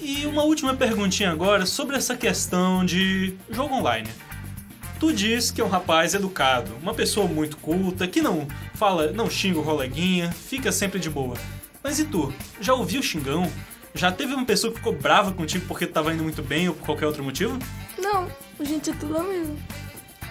E 0.01 0.25
uma 0.25 0.43
última 0.43 0.75
perguntinha 0.75 1.31
agora 1.31 1.65
sobre 1.65 1.95
essa 1.95 2.15
questão 2.15 2.85
de 2.85 3.35
jogo 3.49 3.75
online. 3.75 4.09
Tu 4.99 5.11
diz 5.13 5.51
que 5.51 5.59
é 5.59 5.63
um 5.63 5.69
rapaz 5.69 6.13
educado, 6.13 6.71
uma 6.81 6.93
pessoa 6.93 7.27
muito 7.27 7.57
culta, 7.57 8.07
que 8.07 8.21
não 8.21 8.47
fala, 8.75 9.11
não 9.11 9.29
xinga 9.29 9.59
o 9.59 9.63
coleguinha, 9.63 10.31
fica 10.31 10.71
sempre 10.71 10.99
de 10.99 11.09
boa. 11.09 11.35
Mas 11.83 11.99
e 11.99 12.05
tu? 12.05 12.33
Já 12.59 12.73
ouviu 12.73 13.01
xingão? 13.01 13.51
Já 13.93 14.11
teve 14.11 14.33
uma 14.33 14.45
pessoa 14.45 14.71
que 14.71 14.77
ficou 14.77 14.93
brava 14.93 15.31
contigo 15.31 15.65
porque 15.67 15.85
tu 15.85 15.93
tava 15.93 16.13
indo 16.13 16.23
muito 16.23 16.41
bem 16.41 16.69
ou 16.69 16.75
por 16.75 16.85
qualquer 16.85 17.07
outro 17.07 17.23
motivo? 17.23 17.57
Não, 17.97 18.27
a 18.59 18.63
gente 18.63 18.91
é 18.91 18.93
tudo 18.93 19.17
amigo. 19.17 19.57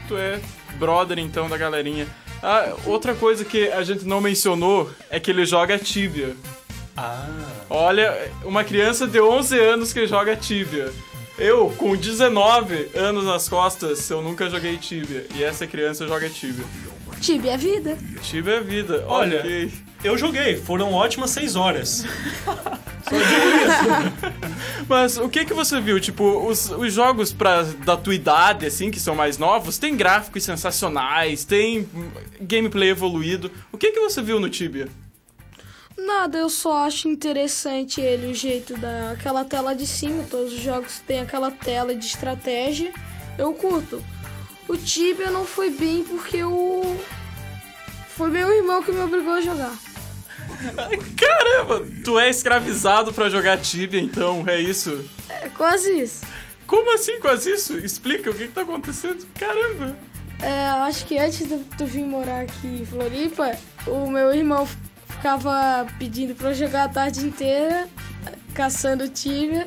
Tu 0.08 0.16
é 0.16 0.40
brother, 0.78 1.18
então, 1.18 1.48
da 1.48 1.56
galerinha. 1.56 2.06
Ah, 2.42 2.74
outra 2.86 3.14
coisa 3.14 3.44
que 3.44 3.68
a 3.70 3.82
gente 3.82 4.04
não 4.04 4.20
mencionou 4.20 4.90
é 5.10 5.20
que 5.20 5.30
ele 5.30 5.44
joga 5.44 5.78
Tibia. 5.78 6.34
Ah. 6.96 7.26
Olha, 7.68 8.30
uma 8.44 8.64
criança 8.64 9.06
de 9.06 9.20
11 9.20 9.58
anos 9.58 9.92
que 9.92 10.06
joga 10.06 10.34
Tibia. 10.36 10.92
Eu, 11.38 11.70
com 11.76 11.96
19 11.96 12.90
anos 12.94 13.24
nas 13.24 13.48
costas, 13.48 14.08
eu 14.10 14.20
nunca 14.20 14.48
joguei 14.50 14.76
Tibia. 14.76 15.26
E 15.34 15.42
essa 15.44 15.66
criança 15.66 16.06
joga 16.06 16.28
Tibia. 16.28 16.64
Tibia 17.20 17.52
é 17.52 17.56
vida. 17.56 17.98
Tibia 18.22 18.54
é 18.54 18.60
vida. 18.60 19.04
Olha, 19.06 19.40
Ok. 19.40 19.72
eu 20.04 20.16
joguei, 20.18 20.56
foram 20.56 20.92
ótimas 20.92 21.30
seis 21.30 21.56
horas. 21.56 22.04
Mas 24.88 25.16
o 25.16 25.28
que 25.28 25.44
que 25.44 25.54
você 25.54 25.80
viu? 25.80 26.00
Tipo, 26.00 26.46
os, 26.46 26.70
os 26.70 26.92
jogos 26.92 27.32
pra, 27.32 27.62
da 27.62 27.96
tua 27.96 28.14
idade, 28.14 28.66
assim, 28.66 28.90
que 28.90 29.00
são 29.00 29.14
mais 29.14 29.38
novos, 29.38 29.78
tem 29.78 29.96
gráficos 29.96 30.42
sensacionais, 30.44 31.44
tem 31.44 31.88
gameplay 32.40 32.90
evoluído. 32.90 33.50
O 33.72 33.78
que 33.78 33.92
que 33.92 34.00
você 34.00 34.22
viu 34.22 34.40
no 34.40 34.48
Tibia? 34.48 34.88
Nada, 35.96 36.38
eu 36.38 36.48
só 36.48 36.86
acho 36.86 37.08
interessante 37.08 38.00
ele, 38.00 38.32
o 38.32 38.34
jeito 38.34 38.76
daquela 38.76 39.44
tela 39.44 39.74
de 39.74 39.86
cima. 39.86 40.24
Todos 40.30 40.52
os 40.52 40.60
jogos 40.60 41.00
têm 41.06 41.20
aquela 41.20 41.50
tela 41.50 41.94
de 41.94 42.06
estratégia. 42.06 42.92
Eu 43.38 43.52
curto. 43.52 44.02
O 44.68 44.76
Tibia 44.76 45.30
não 45.30 45.44
foi 45.44 45.70
bem 45.70 46.04
porque 46.04 46.42
o. 46.42 46.96
Foi 48.16 48.30
meu 48.30 48.52
irmão 48.52 48.82
que 48.82 48.92
me 48.92 49.00
obrigou 49.00 49.32
a 49.32 49.40
jogar. 49.40 49.89
Caramba, 51.16 51.86
tu 52.04 52.18
é 52.18 52.28
escravizado 52.28 53.12
pra 53.12 53.28
jogar 53.28 53.58
Tibia, 53.58 54.00
então, 54.00 54.44
é 54.46 54.60
isso? 54.60 55.04
É 55.28 55.48
quase 55.48 55.90
isso. 56.00 56.24
Como 56.66 56.94
assim 56.94 57.18
quase 57.20 57.50
isso? 57.50 57.76
Explica 57.78 58.30
o 58.30 58.34
que, 58.34 58.46
que 58.46 58.52
tá 58.52 58.62
acontecendo. 58.62 59.26
Caramba. 59.38 59.96
É, 60.40 60.68
acho 60.86 61.04
que 61.06 61.18
antes 61.18 61.48
de 61.48 61.58
tu 61.76 61.84
vir 61.84 62.04
morar 62.04 62.42
aqui 62.42 62.66
em 62.66 62.86
Floripa, 62.86 63.52
o 63.86 64.10
meu 64.10 64.32
irmão 64.32 64.66
ficava 65.08 65.86
pedindo 65.98 66.34
pra 66.34 66.50
eu 66.50 66.54
jogar 66.54 66.84
a 66.84 66.88
tarde 66.88 67.26
inteira, 67.26 67.88
caçando 68.54 69.08
Tibia. 69.08 69.66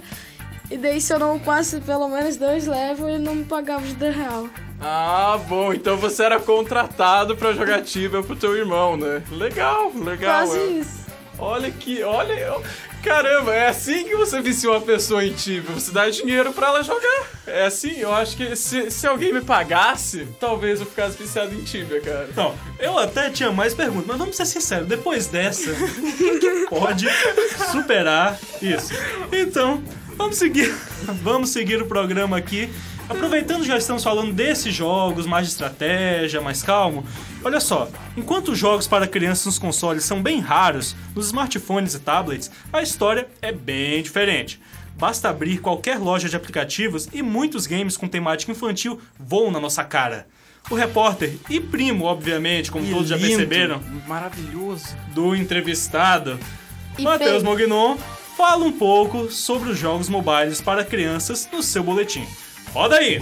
E 0.71 0.77
daí 0.77 0.99
se 1.01 1.13
eu 1.13 1.19
não 1.19 1.37
passe 1.39 1.79
pelo 1.81 2.07
menos 2.07 2.37
dois 2.37 2.65
levels, 2.67 3.09
ele 3.09 3.23
não 3.23 3.35
me 3.35 3.43
pagava 3.43 3.85
10 3.85 4.15
real. 4.15 4.47
Ah, 4.81 5.39
bom, 5.47 5.73
então 5.73 5.95
você 5.97 6.23
era 6.23 6.39
contratado 6.39 7.35
pra 7.35 7.53
jogar 7.53 7.81
Tibia 7.83 8.21
pro 8.23 8.35
teu 8.35 8.55
irmão, 8.57 8.97
né? 8.97 9.21
Legal, 9.31 9.91
legal. 9.95 10.45
Quase 10.47 10.59
é. 10.59 10.65
isso. 10.65 11.03
Olha 11.37 11.71
que, 11.71 12.03
olha, 12.03 12.33
eu- 12.33 12.61
caramba, 13.01 13.53
é 13.53 13.67
assim 13.67 14.03
que 14.05 14.15
você 14.15 14.39
vicia 14.41 14.69
uma 14.69 14.79
pessoa 14.81 15.25
em 15.25 15.33
Tibia, 15.33 15.73
você 15.73 15.91
dá 15.91 16.09
dinheiro 16.09 16.53
pra 16.53 16.67
ela 16.67 16.83
jogar. 16.83 17.27
É 17.47 17.65
assim, 17.65 17.97
eu 17.99 18.13
acho 18.13 18.35
que 18.37 18.55
se, 18.55 18.89
se 18.91 19.07
alguém 19.07 19.33
me 19.33 19.41
pagasse, 19.41 20.27
talvez 20.39 20.79
eu 20.79 20.85
ficasse 20.85 21.17
viciado 21.17 21.53
em 21.53 21.63
Tibia, 21.63 21.99
cara. 22.01 22.29
Não, 22.35 22.53
eu 22.79 22.97
até 22.97 23.29
tinha 23.29 23.51
mais 23.51 23.73
perguntas, 23.73 24.05
mas 24.07 24.17
vamos 24.17 24.35
ser 24.37 24.45
sinceros, 24.45 24.87
depois 24.87 25.27
dessa, 25.27 25.71
que 26.39 26.67
pode 26.69 27.07
superar 27.71 28.37
isso? 28.61 28.93
Então, 29.31 29.83
vamos 30.17 30.37
seguir, 30.37 30.73
vamos 31.21 31.49
seguir 31.49 31.81
o 31.81 31.85
programa 31.85 32.37
aqui. 32.37 32.69
Aproveitando 33.09 33.65
já 33.65 33.77
estamos 33.77 34.03
falando 34.03 34.31
desses 34.31 34.73
jogos 34.73 35.25
mais 35.25 35.47
de 35.47 35.51
estratégia, 35.51 36.39
mais 36.39 36.63
calmo, 36.63 37.05
olha 37.43 37.59
só, 37.59 37.89
enquanto 38.15 38.53
os 38.53 38.57
jogos 38.57 38.87
para 38.87 39.05
crianças 39.05 39.45
nos 39.45 39.59
consoles 39.59 40.05
são 40.05 40.21
bem 40.23 40.39
raros, 40.39 40.95
nos 41.13 41.27
smartphones 41.27 41.93
e 41.95 41.99
tablets, 41.99 42.49
a 42.71 42.81
história 42.81 43.27
é 43.41 43.51
bem 43.51 44.01
diferente. 44.01 44.59
Basta 44.97 45.27
abrir 45.29 45.57
qualquer 45.59 45.97
loja 45.99 46.29
de 46.29 46.35
aplicativos 46.37 47.09
e 47.11 47.21
muitos 47.21 47.67
games 47.67 47.97
com 47.97 48.07
temática 48.07 48.51
infantil 48.51 49.01
voam 49.19 49.51
na 49.51 49.59
nossa 49.59 49.83
cara. 49.83 50.25
O 50.69 50.75
repórter 50.75 51.35
e 51.49 51.59
primo, 51.59 52.05
obviamente, 52.05 52.71
como 52.71 52.85
Que 52.85 52.91
todos 52.91 53.09
já 53.09 53.17
lindo, 53.17 53.27
perceberam, 53.29 53.81
Maravilhoso. 54.07 54.95
do 55.13 55.35
entrevistado, 55.35 56.39
E 56.97 57.01
Matheus. 57.01 57.43
Mognon, 57.43 57.97
fala 58.35 58.65
um 58.65 58.71
pouco 58.71 59.31
sobre 59.31 59.69
os 59.69 59.77
jogos 59.77 60.09
mobiles 60.09 60.59
para 60.59 60.83
crianças 60.83 61.47
no 61.51 61.61
seu 61.61 61.83
boletim. 61.83 62.25
Roda 62.73 62.97
aí! 62.97 63.19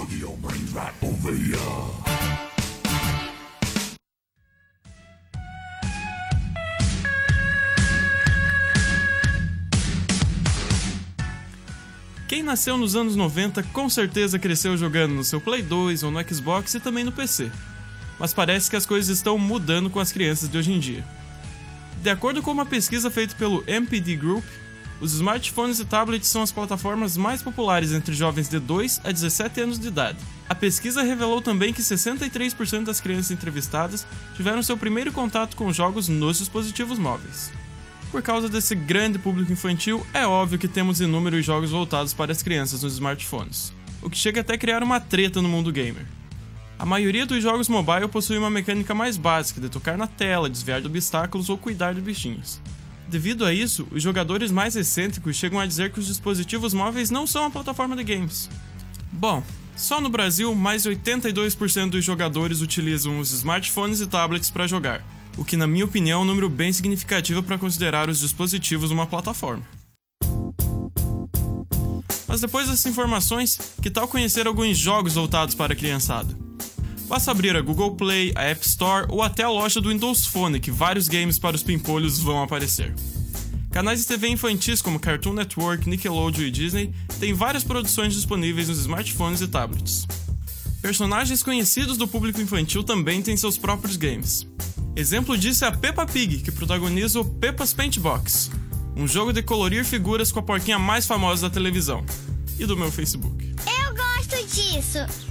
Quem 12.27 12.41
nasceu 12.43 12.77
nos 12.77 12.95
anos 12.95 13.15
90 13.17 13.61
com 13.63 13.89
certeza 13.89 14.39
cresceu 14.39 14.77
jogando 14.77 15.13
no 15.13 15.23
seu 15.23 15.41
Play 15.41 15.61
2 15.61 16.03
ou 16.03 16.11
no 16.11 16.21
Xbox 16.27 16.73
e 16.75 16.79
também 16.79 17.03
no 17.03 17.11
PC. 17.11 17.51
Mas 18.17 18.33
parece 18.33 18.69
que 18.69 18.77
as 18.77 18.85
coisas 18.85 19.17
estão 19.17 19.37
mudando 19.37 19.89
com 19.89 19.99
as 19.99 20.13
crianças 20.13 20.47
de 20.47 20.57
hoje 20.57 20.71
em 20.71 20.79
dia. 20.79 21.03
De 22.01 22.09
acordo 22.09 22.41
com 22.41 22.51
uma 22.51 22.65
pesquisa 22.65 23.11
feita 23.11 23.35
pelo 23.35 23.63
MPD 23.67 24.15
Group, 24.15 24.45
os 25.01 25.13
smartphones 25.13 25.79
e 25.79 25.85
tablets 25.85 26.29
são 26.29 26.43
as 26.43 26.51
plataformas 26.51 27.17
mais 27.17 27.41
populares 27.41 27.91
entre 27.91 28.13
jovens 28.13 28.47
de 28.47 28.59
2 28.59 29.01
a 29.03 29.11
17 29.11 29.61
anos 29.61 29.79
de 29.79 29.87
idade. 29.87 30.19
A 30.47 30.53
pesquisa 30.53 31.01
revelou 31.01 31.41
também 31.41 31.73
que 31.73 31.81
63% 31.81 32.83
das 32.83 33.01
crianças 33.01 33.31
entrevistadas 33.31 34.05
tiveram 34.35 34.61
seu 34.61 34.77
primeiro 34.77 35.11
contato 35.11 35.57
com 35.57 35.73
jogos 35.73 36.07
nos 36.07 36.37
dispositivos 36.37 36.99
móveis. 36.99 37.51
Por 38.11 38.21
causa 38.21 38.47
desse 38.47 38.75
grande 38.75 39.17
público 39.17 39.51
infantil, 39.51 40.05
é 40.13 40.27
óbvio 40.27 40.59
que 40.59 40.67
temos 40.67 41.01
inúmeros 41.01 41.43
jogos 41.43 41.71
voltados 41.71 42.13
para 42.13 42.31
as 42.31 42.43
crianças 42.43 42.83
nos 42.83 42.93
smartphones, 42.93 43.73
o 44.03 44.09
que 44.09 44.17
chega 44.17 44.41
até 44.41 44.53
a 44.53 44.57
criar 44.57 44.83
uma 44.83 44.99
treta 44.99 45.41
no 45.41 45.49
mundo 45.49 45.71
gamer. 45.71 46.05
A 46.77 46.85
maioria 46.85 47.25
dos 47.25 47.41
jogos 47.41 47.69
mobile 47.69 48.07
possui 48.07 48.37
uma 48.37 48.49
mecânica 48.49 48.93
mais 48.93 49.15
básica 49.15 49.61
de 49.61 49.69
tocar 49.69 49.97
na 49.97 50.07
tela, 50.07 50.49
desviar 50.49 50.81
de 50.81 50.87
obstáculos 50.87 51.49
ou 51.49 51.57
cuidar 51.57 51.93
de 51.93 52.01
bichinhos. 52.01 52.59
Devido 53.11 53.43
a 53.43 53.53
isso, 53.53 53.85
os 53.91 54.01
jogadores 54.01 54.51
mais 54.51 54.77
excêntricos 54.77 55.35
chegam 55.35 55.59
a 55.59 55.65
dizer 55.65 55.91
que 55.91 55.99
os 55.99 56.07
dispositivos 56.07 56.73
móveis 56.73 57.09
não 57.09 57.27
são 57.27 57.41
uma 57.41 57.51
plataforma 57.51 57.93
de 57.93 58.05
games. 58.05 58.49
Bom, 59.11 59.43
só 59.75 59.99
no 59.99 60.07
Brasil, 60.07 60.55
mais 60.55 60.83
de 60.83 60.91
82% 60.91 61.89
dos 61.89 62.05
jogadores 62.05 62.61
utilizam 62.61 63.19
os 63.19 63.33
smartphones 63.33 63.99
e 63.99 64.07
tablets 64.07 64.49
para 64.49 64.65
jogar, 64.65 65.03
o 65.37 65.43
que, 65.43 65.57
na 65.57 65.67
minha 65.67 65.83
opinião, 65.83 66.21
é 66.21 66.23
um 66.23 66.25
número 66.25 66.49
bem 66.49 66.71
significativo 66.71 67.43
para 67.43 67.57
considerar 67.57 68.07
os 68.07 68.21
dispositivos 68.21 68.91
uma 68.91 69.05
plataforma. 69.05 69.67
Mas 72.29 72.39
depois 72.39 72.69
dessas 72.69 72.85
informações, 72.85 73.75
que 73.81 73.89
tal 73.89 74.07
conhecer 74.07 74.47
alguns 74.47 74.77
jogos 74.77 75.15
voltados 75.15 75.53
para 75.53 75.73
a 75.73 75.75
criançada? 75.75 76.33
Basta 77.11 77.29
abrir 77.29 77.57
a 77.57 77.61
Google 77.61 77.93
Play, 77.95 78.31
a 78.37 78.43
App 78.43 78.65
Store 78.65 79.05
ou 79.09 79.21
até 79.21 79.43
a 79.43 79.49
loja 79.49 79.81
do 79.81 79.89
Windows 79.89 80.25
Phone 80.25 80.61
que 80.61 80.71
vários 80.71 81.09
games 81.09 81.37
para 81.37 81.57
os 81.57 81.61
pimpolhos 81.61 82.19
vão 82.19 82.41
aparecer. 82.41 82.95
Canais 83.69 83.99
de 83.99 84.07
TV 84.07 84.29
infantis 84.29 84.81
como 84.81 84.97
Cartoon 84.97 85.33
Network, 85.33 85.89
Nickelodeon 85.89 86.45
e 86.45 86.49
Disney 86.49 86.93
têm 87.19 87.33
várias 87.33 87.65
produções 87.65 88.13
disponíveis 88.13 88.69
nos 88.69 88.79
smartphones 88.79 89.41
e 89.41 89.47
tablets. 89.49 90.07
Personagens 90.81 91.43
conhecidos 91.43 91.97
do 91.97 92.07
público 92.07 92.39
infantil 92.39 92.81
também 92.81 93.21
têm 93.21 93.35
seus 93.35 93.57
próprios 93.57 93.97
games. 93.97 94.47
Exemplo 94.95 95.37
disso 95.37 95.65
é 95.65 95.67
a 95.67 95.73
Peppa 95.73 96.05
Pig, 96.05 96.37
que 96.37 96.51
protagoniza 96.53 97.19
o 97.19 97.25
Peppa's 97.25 97.73
Paint 97.73 97.99
Box, 97.99 98.49
um 98.95 99.05
jogo 99.05 99.33
de 99.33 99.43
colorir 99.43 99.83
figuras 99.83 100.31
com 100.31 100.39
a 100.39 100.43
porquinha 100.43 100.79
mais 100.79 101.05
famosa 101.05 101.49
da 101.49 101.53
televisão 101.53 102.05
e 102.57 102.65
do 102.65 102.77
meu 102.77 102.89
Facebook. 102.89 103.53
Eu 103.83 103.93
gosto 103.93 104.47
disso. 104.47 105.30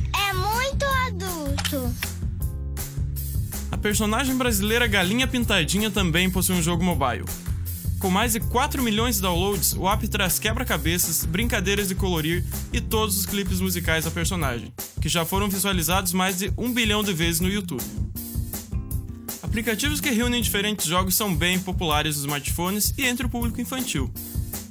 A 3.71 3.77
personagem 3.77 4.37
brasileira 4.37 4.87
Galinha 4.89 5.27
Pintadinha 5.27 5.91
também 5.91 6.29
possui 6.29 6.57
um 6.57 6.63
jogo 6.63 6.83
mobile. 6.83 7.25
Com 8.01 8.11
mais 8.11 8.33
de 8.33 8.41
4 8.41 8.83
milhões 8.83 9.17
de 9.17 9.23
downloads, 9.23 9.75
o 9.75 9.89
app 9.89 10.09
traz 10.09 10.39
quebra-cabeças, 10.39 11.25
brincadeiras 11.25 11.87
de 11.89 11.95
colorir 11.95 12.45
e 12.73 12.81
todos 12.81 13.19
os 13.19 13.27
clipes 13.27 13.61
musicais 13.61 14.05
da 14.05 14.11
personagem, 14.11 14.73
que 15.01 15.09
já 15.09 15.25
foram 15.25 15.49
visualizados 15.49 16.13
mais 16.13 16.39
de 16.39 16.53
1 16.57 16.73
bilhão 16.73 17.05
de 17.05 17.13
vezes 17.13 17.41
no 17.41 17.49
YouTube. 17.49 17.85
Aplicativos 19.43 20.01
que 20.01 20.11
reúnem 20.11 20.43
diferentes 20.43 20.87
jogos 20.87 21.15
são 21.15 21.35
bem 21.35 21.59
populares 21.59 22.17
nos 22.17 22.25
smartphones 22.25 22.95
e 22.97 23.05
entre 23.05 23.27
o 23.27 23.29
público 23.29 23.61
infantil. 23.61 24.11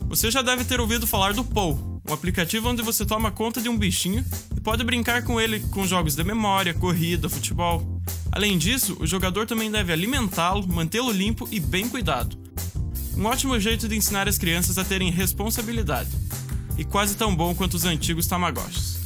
Você 0.08 0.32
já 0.32 0.42
deve 0.42 0.66
ter 0.66 0.82
ouvido 0.82 1.06
falar 1.06 1.34
do 1.34 1.44
Pou, 1.44 2.02
um 2.10 2.14
aplicativo 2.14 2.68
onde 2.68 2.82
você 2.82 3.06
toma 3.06 3.32
conta 3.32 3.62
de 3.62 3.70
um 3.70 3.78
bichinho 3.78 4.26
pode 4.70 4.84
brincar 4.84 5.24
com 5.24 5.42
ele 5.42 5.62
com 5.72 5.84
jogos 5.88 6.14
de 6.14 6.24
memória, 6.24 6.76
corrida, 6.76 7.28
futebol. 7.28 8.00
Além 8.32 8.56
disso, 8.56 8.96
o 9.00 9.08
jogador 9.08 9.48
também 9.48 9.72
deve 9.72 9.92
alimentá-lo, 9.92 10.68
mantê-lo 10.68 11.12
limpo 11.12 11.50
e 11.52 11.60
bem 11.60 11.90
cuidado. 11.90 12.38
Um 13.18 13.26
ótimo 13.26 13.60
jeito 13.60 13.88
de 13.88 13.96
ensinar 13.96 14.28
as 14.28 14.38
crianças 14.38 14.78
a 14.78 14.86
terem 14.86 15.10
responsabilidade. 15.10 16.12
E 16.78 16.86
quase 16.86 17.16
tão 17.16 17.36
bom 17.36 17.56
quanto 17.56 17.74
os 17.74 17.84
antigos 17.84 18.28
Tamagotchis. 18.28 19.00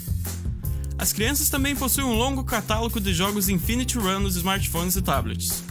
As 0.97 1.13
crianças 1.13 1.47
também 1.47 1.77
possuem 1.77 2.07
um 2.07 2.17
longo 2.17 2.43
catálogo 2.43 2.99
de 2.99 3.13
jogos 3.13 3.47
Infinity 3.47 3.97
Run 3.97 4.19
nos 4.19 4.35
smartphones 4.35 4.97
e 4.97 5.01
tablets. 5.01 5.63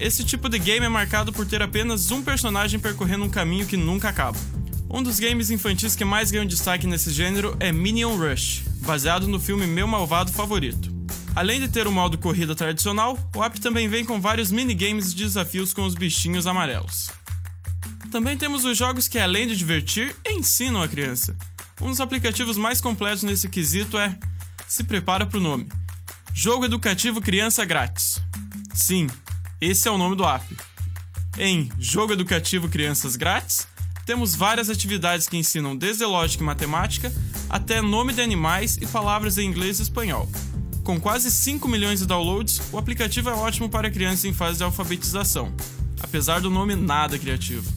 Esse 0.00 0.24
tipo 0.24 0.48
de 0.48 0.58
game 0.58 0.84
é 0.84 0.88
marcado 0.88 1.32
por 1.32 1.46
ter 1.46 1.62
apenas 1.62 2.10
um 2.10 2.24
personagem 2.24 2.80
percorrendo 2.80 3.26
um 3.26 3.30
caminho 3.30 3.68
que 3.68 3.76
nunca 3.76 4.08
acaba. 4.08 4.38
Um 4.92 5.02
dos 5.02 5.18
games 5.18 5.48
infantis 5.48 5.96
que 5.96 6.04
mais 6.04 6.30
ganham 6.30 6.44
destaque 6.44 6.86
nesse 6.86 7.10
gênero 7.10 7.56
é 7.58 7.72
Minion 7.72 8.14
Rush, 8.14 8.62
baseado 8.82 9.26
no 9.26 9.40
filme 9.40 9.66
Meu 9.66 9.86
Malvado 9.86 10.30
Favorito. 10.30 10.92
Além 11.34 11.58
de 11.58 11.68
ter 11.68 11.86
o 11.86 11.90
modo 11.90 12.18
corrida 12.18 12.54
tradicional, 12.54 13.18
o 13.34 13.42
app 13.42 13.58
também 13.58 13.88
vem 13.88 14.04
com 14.04 14.20
vários 14.20 14.50
minigames 14.50 15.12
e 15.12 15.16
desafios 15.16 15.72
com 15.72 15.86
os 15.86 15.94
bichinhos 15.94 16.46
amarelos. 16.46 17.10
Também 18.10 18.36
temos 18.36 18.66
os 18.66 18.76
jogos 18.76 19.08
que, 19.08 19.18
além 19.18 19.48
de 19.48 19.56
divertir, 19.56 20.14
ensinam 20.28 20.82
a 20.82 20.88
criança. 20.88 21.34
Um 21.80 21.86
dos 21.86 22.00
aplicativos 22.00 22.58
mais 22.58 22.78
completos 22.78 23.22
nesse 23.22 23.48
quesito 23.48 23.96
é 23.96 24.14
Se 24.68 24.84
Prepara 24.84 25.24
pro 25.24 25.40
Nome 25.40 25.68
Jogo 26.34 26.66
Educativo 26.66 27.22
Criança 27.22 27.64
Grátis. 27.64 28.20
Sim, 28.74 29.06
esse 29.58 29.88
é 29.88 29.90
o 29.90 29.96
nome 29.96 30.16
do 30.16 30.24
app. 30.24 30.44
Em 31.38 31.70
Jogo 31.78 32.12
Educativo 32.12 32.68
Crianças 32.68 33.16
Grátis, 33.16 33.66
temos 34.04 34.34
várias 34.34 34.68
atividades 34.68 35.28
que 35.28 35.36
ensinam 35.36 35.76
desde 35.76 36.04
lógica 36.04 36.42
e 36.42 36.46
matemática 36.46 37.12
até 37.48 37.80
nome 37.80 38.12
de 38.12 38.20
animais 38.20 38.78
e 38.80 38.86
palavras 38.86 39.38
em 39.38 39.46
inglês 39.46 39.78
e 39.78 39.82
espanhol. 39.82 40.28
Com 40.82 41.00
quase 41.00 41.30
5 41.30 41.68
milhões 41.68 42.00
de 42.00 42.06
downloads, 42.06 42.60
o 42.72 42.78
aplicativo 42.78 43.30
é 43.30 43.34
ótimo 43.34 43.68
para 43.68 43.90
crianças 43.90 44.24
em 44.24 44.32
fase 44.32 44.58
de 44.58 44.64
alfabetização, 44.64 45.52
apesar 46.00 46.40
do 46.40 46.50
nome 46.50 46.74
nada 46.74 47.18
criativo. 47.18 47.70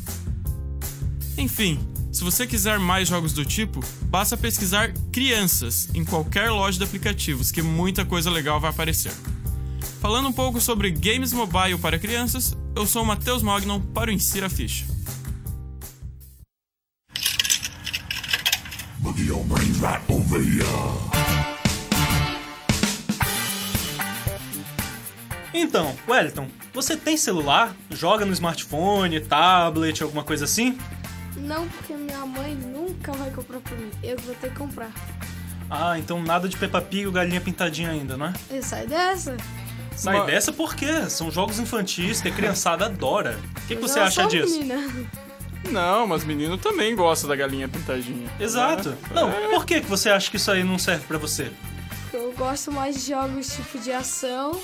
Enfim, 1.37 1.79
se 2.11 2.23
você 2.23 2.47
quiser 2.47 2.79
mais 2.79 3.09
jogos 3.09 3.33
do 3.33 3.45
tipo, 3.45 3.81
basta 4.03 4.37
pesquisar 4.37 4.93
crianças 5.11 5.89
em 5.93 6.03
qualquer 6.03 6.49
loja 6.49 6.77
de 6.77 6.83
aplicativos, 6.85 7.51
que 7.51 7.61
muita 7.61 8.05
coisa 8.05 8.31
legal 8.31 8.59
vai 8.59 8.69
aparecer. 8.69 9.11
Falando 9.99 10.29
um 10.29 10.33
pouco 10.33 10.61
sobre 10.61 10.89
games 10.89 11.33
mobile 11.33 11.77
para 11.77 11.99
crianças, 11.99 12.55
eu 12.75 12.87
sou 12.87 13.03
o 13.03 13.05
Matheus 13.05 13.43
Mognon 13.43 13.81
para 13.81 14.09
o 14.09 14.13
Insira 14.13 14.49
Ficha. 14.49 14.94
Então, 25.53 25.95
Wellington, 26.07 26.47
você 26.73 26.97
tem 26.97 27.15
celular? 27.15 27.73
Joga 27.89 28.25
no 28.25 28.33
smartphone, 28.33 29.19
tablet, 29.21 30.03
alguma 30.03 30.23
coisa 30.23 30.45
assim? 30.45 30.77
Não, 31.37 31.67
porque 31.69 31.93
minha 31.93 32.25
mãe 32.25 32.53
nunca 32.55 33.11
vai 33.13 33.29
comprar 33.31 33.59
pra 33.59 33.75
mim. 33.77 33.89
Eu 34.03 34.17
vou 34.19 34.35
ter 34.35 34.49
que 34.49 34.55
comprar. 34.57 34.91
Ah, 35.69 35.97
então 35.97 36.21
nada 36.21 36.47
de 36.47 36.57
Peppa 36.57 36.81
Pig 36.81 37.07
ou 37.07 37.11
Galinha 37.11 37.41
Pintadinha 37.41 37.89
ainda, 37.89 38.17
não 38.17 38.27
é? 38.27 38.33
E 38.51 38.61
sai 38.61 38.85
dessa. 38.85 39.35
Sai 39.95 40.17
Mas- 40.17 40.25
dessa 40.27 40.51
por 40.51 40.75
quê? 40.75 41.09
São 41.09 41.31
jogos 41.31 41.57
infantis 41.57 42.19
que 42.21 42.27
a 42.27 42.31
criançada 42.31 42.85
adora. 42.85 43.39
O 43.51 43.67
que, 43.67 43.75
que 43.75 43.81
Mas 43.81 43.91
você 43.91 43.99
eu 43.99 44.03
acha 44.03 44.27
disso? 44.27 44.59
menina. 44.59 44.75
Não, 45.71 46.07
mas 46.07 46.23
menino 46.23 46.57
também 46.57 46.95
gosta 46.95 47.27
da 47.27 47.35
galinha 47.35 47.67
pintadinha. 47.67 48.29
Exato. 48.39 48.89
né? 48.89 48.97
Não, 49.13 49.29
É. 49.29 49.49
por 49.49 49.65
que, 49.65 49.81
que 49.81 49.87
você 49.87 50.09
acha 50.09 50.29
que 50.29 50.37
isso 50.37 50.51
aí 50.51 50.63
não 50.63 50.77
serve 50.77 51.05
pra 51.05 51.17
você? 51.17 51.51
Eu 52.13 52.31
gosto 52.37 52.71
mais 52.71 52.95
de 53.03 53.09
jogos 53.11 53.47
tipo 53.55 53.77
de 53.79 53.91
ação 53.91 54.59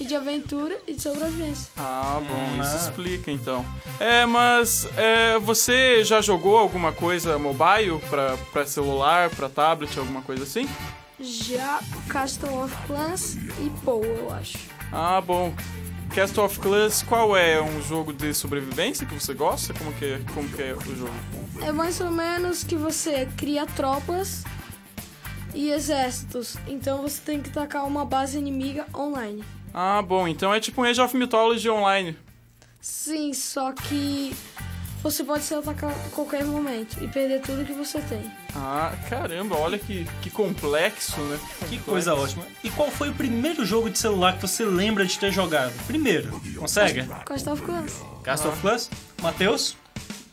e 0.00 0.04
de 0.04 0.14
aventura 0.16 0.76
e 0.88 0.94
de 0.94 1.02
sobrevivência. 1.02 1.68
Ah, 1.76 2.20
bom, 2.26 2.34
Hum, 2.34 2.62
isso 2.62 2.74
ah. 2.74 2.80
explica 2.88 3.30
então. 3.30 3.64
É, 4.00 4.24
mas 4.26 4.88
é, 4.96 5.38
você 5.38 6.02
já 6.04 6.20
jogou 6.20 6.56
alguma 6.56 6.92
coisa 6.92 7.38
mobile 7.38 7.98
pra, 8.10 8.36
pra 8.52 8.66
celular, 8.66 9.30
pra 9.30 9.48
tablet, 9.48 9.96
alguma 9.98 10.22
coisa 10.22 10.42
assim? 10.44 10.68
Já 11.20 11.78
Castle 12.08 12.64
of 12.64 12.74
Clans 12.86 13.36
e 13.36 13.70
Poe, 13.84 14.04
eu 14.06 14.32
acho. 14.32 14.58
Ah, 14.92 15.20
bom. 15.20 15.54
Castle 16.14 16.44
of 16.44 16.60
Clans, 16.60 17.02
qual 17.02 17.36
é 17.36 17.60
um 17.60 17.82
jogo 17.82 18.12
de 18.12 18.32
sobrevivência 18.32 19.04
que 19.04 19.12
você 19.12 19.34
gosta? 19.34 19.74
Como 19.74 19.92
que 19.94 20.04
é, 20.04 20.20
como 20.32 20.48
que 20.48 20.62
é 20.62 20.72
o 20.72 20.96
jogo? 20.96 21.12
É 21.60 21.72
mais 21.72 22.00
ou 22.00 22.08
menos 22.08 22.62
que 22.62 22.76
você 22.76 23.26
cria 23.36 23.66
tropas 23.66 24.44
e 25.52 25.70
exércitos. 25.70 26.56
Então 26.68 27.02
você 27.02 27.20
tem 27.20 27.40
que 27.40 27.50
tacar 27.50 27.84
uma 27.84 28.04
base 28.04 28.38
inimiga 28.38 28.86
online. 28.94 29.42
Ah, 29.72 30.00
bom, 30.02 30.28
então 30.28 30.54
é 30.54 30.60
tipo 30.60 30.82
um 30.82 30.84
Age 30.84 31.00
of 31.00 31.16
Mythology 31.16 31.68
online. 31.68 32.16
Sim, 32.80 33.34
só 33.34 33.72
que 33.72 34.36
você 35.04 35.22
pode 35.22 35.44
ser 35.44 35.56
atacado 35.56 35.94
a 36.06 36.10
qualquer 36.10 36.42
momento 36.46 36.96
e 37.04 37.06
perder 37.06 37.42
tudo 37.42 37.62
que 37.62 37.74
você 37.74 38.00
tem. 38.00 38.22
Ah, 38.56 38.90
caramba, 39.10 39.54
olha 39.54 39.78
que, 39.78 40.06
que 40.22 40.30
complexo, 40.30 41.20
né? 41.20 41.38
Que 41.68 41.78
coisa 41.78 42.14
ótima. 42.14 42.42
E 42.64 42.70
qual 42.70 42.90
foi 42.90 43.10
o 43.10 43.12
primeiro 43.12 43.66
jogo 43.66 43.90
de 43.90 43.98
celular 43.98 44.34
que 44.34 44.40
você 44.40 44.64
lembra 44.64 45.04
de 45.04 45.18
ter 45.18 45.30
jogado? 45.30 45.74
Primeiro, 45.86 46.40
consegue? 46.56 47.06
Castle 47.26 47.52
of 47.52 47.62
Clans. 47.62 48.02
Castle 48.22 48.50
of 48.50 48.60
Clans? 48.62 48.90
Matheus? 49.20 49.76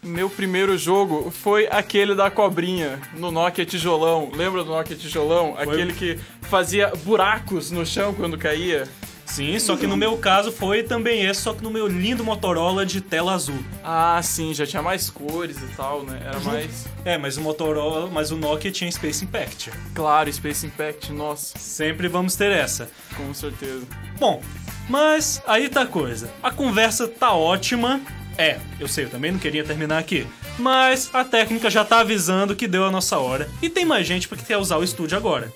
Meu 0.02 0.30
primeiro 0.30 0.78
jogo 0.78 1.30
foi 1.30 1.68
aquele 1.70 2.16
da 2.16 2.32
cobrinha 2.32 3.02
no 3.18 3.30
Nokia 3.30 3.66
tijolão. 3.66 4.32
Lembra 4.34 4.64
do 4.64 4.72
Nokia 4.72 4.96
tijolão? 4.96 5.54
Aquele 5.58 5.92
que 5.94 6.18
fazia 6.44 6.94
buracos 7.04 7.72
no 7.72 7.86
chão 7.86 8.14
quando 8.14 8.38
caía. 8.38 8.88
Sim, 9.32 9.58
só 9.60 9.78
que 9.78 9.88
no 9.88 9.96
meu 9.96 10.18
caso 10.18 10.52
foi 10.52 10.84
também 10.84 11.24
esse, 11.24 11.40
só 11.42 11.54
que 11.54 11.64
no 11.64 11.72
meu 11.72 11.88
lindo 11.88 12.22
Motorola 12.22 12.86
de 12.86 13.00
tela 13.00 13.34
azul. 13.34 13.64
Ah, 13.82 14.20
sim, 14.22 14.54
já 14.54 14.68
tinha 14.68 14.82
mais 14.82 15.10
cores 15.10 15.56
e 15.56 15.68
tal, 15.78 16.04
né? 16.04 16.22
Era 16.26 16.40
mais. 16.42 16.86
É, 17.06 17.18
mas 17.18 17.38
o 17.38 17.42
Motorola, 17.42 18.10
mas 18.12 18.30
o 18.32 18.36
Nokia 18.36 18.70
tinha 18.70 18.92
Space 18.92 19.24
Impact. 19.24 19.72
Claro, 19.96 20.32
Space 20.34 20.66
Impact, 20.66 21.14
nossa. 21.14 21.58
Sempre 21.58 22.10
vamos 22.10 22.36
ter 22.36 22.52
essa. 22.52 22.90
Com 23.16 23.34
certeza. 23.34 23.88
Bom, 24.20 24.42
mas 24.90 25.42
aí 25.48 25.70
tá 25.70 25.84
a 25.84 25.88
coisa. 25.88 26.30
A 26.44 26.52
conversa 26.52 27.08
tá 27.08 27.32
ótima. 27.34 28.02
É, 28.38 28.60
eu 28.82 28.88
sei, 28.90 29.06
eu 29.06 29.10
também 29.10 29.32
não 29.32 29.40
queria 29.40 29.64
terminar 29.64 29.98
aqui. 29.98 30.28
Mas 30.60 31.10
a 31.14 31.24
técnica 31.24 31.70
já 31.70 31.86
tá 31.86 32.02
avisando 32.02 32.54
que 32.54 32.68
deu 32.68 32.84
a 32.84 32.92
nossa 32.92 33.18
hora. 33.18 33.50
E 33.62 33.70
tem 33.70 33.86
mais 33.86 34.06
gente 34.06 34.28
porque 34.28 34.44
quer 34.44 34.58
usar 34.58 34.78
o 34.78 34.84
estúdio 34.84 35.18
agora. 35.18 35.54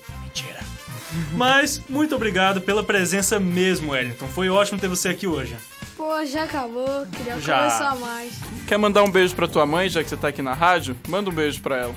Mas 1.32 1.80
muito 1.88 2.14
obrigado 2.14 2.60
pela 2.60 2.82
presença 2.82 3.38
mesmo, 3.40 3.92
Wellington. 3.92 4.26
Foi 4.28 4.48
ótimo 4.48 4.78
ter 4.78 4.88
você 4.88 5.08
aqui 5.08 5.26
hoje. 5.26 5.56
Pô, 5.96 6.24
já 6.26 6.44
acabou. 6.44 7.06
Queria 7.12 7.38
Já. 7.40 7.56
conversar 7.56 7.96
mais. 7.96 8.34
Quer 8.66 8.78
mandar 8.78 9.02
um 9.02 9.10
beijo 9.10 9.34
pra 9.34 9.48
tua 9.48 9.64
mãe, 9.64 9.88
já 9.88 10.02
que 10.02 10.08
você 10.10 10.16
tá 10.16 10.28
aqui 10.28 10.42
na 10.42 10.52
rádio? 10.54 10.96
Manda 11.08 11.30
um 11.30 11.32
beijo 11.32 11.60
pra 11.62 11.76
ela. 11.78 11.94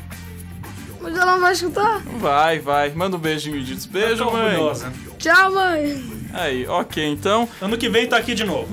Mas 1.01 1.15
ela 1.17 1.33
não 1.33 1.39
vai 1.41 1.53
escutar? 1.53 1.99
Vai, 2.17 2.59
vai. 2.59 2.89
Manda 2.91 3.15
um 3.15 3.19
beijinho 3.19 3.61
disso. 3.63 3.89
Beijo, 3.89 4.25
Tá 4.25 4.31
mãe. 4.31 4.45
orgulhosa. 4.55 4.91
Tchau, 5.17 5.51
mãe. 5.53 6.19
Aí, 6.33 6.67
ok, 6.67 7.05
então. 7.05 7.47
Ano 7.61 7.77
que 7.77 7.89
vem 7.89 8.07
tá 8.07 8.17
aqui 8.17 8.33
de 8.35 8.43
novo. 8.45 8.67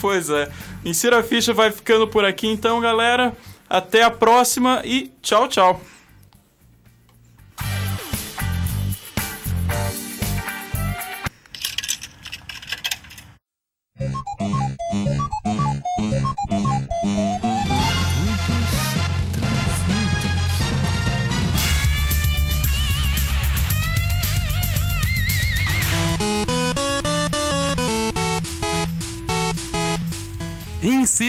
pois 0.00 0.28
é. 0.30 0.48
Insira 0.84 1.18
a 1.20 1.22
ficha 1.22 1.52
vai 1.52 1.70
ficando 1.70 2.06
por 2.08 2.24
aqui 2.24 2.46
então, 2.48 2.80
galera. 2.80 3.32
Até 3.68 4.02
a 4.02 4.10
próxima 4.10 4.82
e 4.84 5.10
tchau, 5.22 5.48
tchau. 5.48 5.80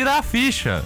Insira 0.06 0.20
a 0.20 0.22
ficha. 0.22 0.86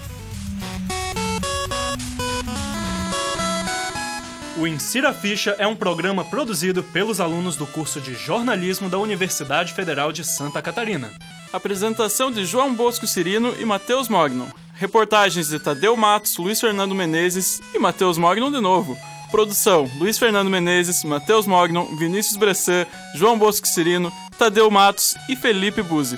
O 4.55 4.65
Insira 4.65 5.13
Ficha 5.13 5.57
é 5.59 5.67
um 5.67 5.75
programa 5.75 6.23
produzido 6.23 6.81
pelos 6.81 7.19
alunos 7.19 7.57
do 7.57 7.67
curso 7.67 7.99
de 7.99 8.13
jornalismo 8.13 8.87
da 8.87 8.97
Universidade 8.97 9.73
Federal 9.73 10.13
de 10.13 10.23
Santa 10.23 10.61
Catarina. 10.61 11.11
Apresentação 11.51 12.31
de 12.31 12.45
João 12.45 12.73
Bosco 12.73 13.05
Cirino 13.05 13.53
e 13.59 13.65
Matheus 13.65 14.07
Mognon. 14.07 14.47
Reportagens 14.73 15.49
de 15.49 15.59
Tadeu 15.59 15.97
Matos, 15.97 16.37
Luiz 16.37 16.61
Fernando 16.61 16.95
Menezes 16.95 17.61
e 17.75 17.77
Matheus 17.77 18.17
Mognon 18.17 18.49
de 18.49 18.61
novo. 18.61 18.97
Produção: 19.29 19.91
Luiz 19.97 20.17
Fernando 20.17 20.49
Menezes, 20.49 21.03
Matheus 21.03 21.45
Mognon, 21.45 21.93
Vinícius 21.97 22.37
Bressan, 22.37 22.85
João 23.15 23.37
Bosco 23.37 23.67
Cirino, 23.67 24.13
Tadeu 24.37 24.71
Matos 24.71 25.15
e 25.27 25.35
Felipe 25.35 25.83
Buzzi. 25.83 26.17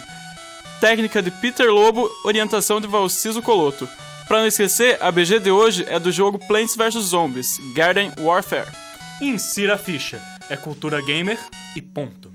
Técnica 0.82 1.22
de 1.22 1.30
Peter 1.30 1.72
Lobo, 1.72 2.10
orientação 2.24 2.82
de 2.82 2.88
Valciso 2.88 3.40
Coloto. 3.40 3.88
Pra 4.28 4.40
não 4.40 4.48
esquecer, 4.48 4.98
a 5.00 5.12
BG 5.12 5.40
de 5.40 5.52
hoje 5.52 5.86
é 5.88 6.00
do 6.00 6.12
jogo 6.12 6.40
Plants 6.40 6.76
vs 6.76 6.96
Zombies 6.96 7.60
Garden 7.76 8.12
Warfare. 8.20 8.68
Insira 9.22 9.78
Ficha 9.78 10.20
é 10.50 10.58
cultura 10.58 11.00
gamer 11.00 11.38
e 11.76 11.82
ponto. 11.84 12.31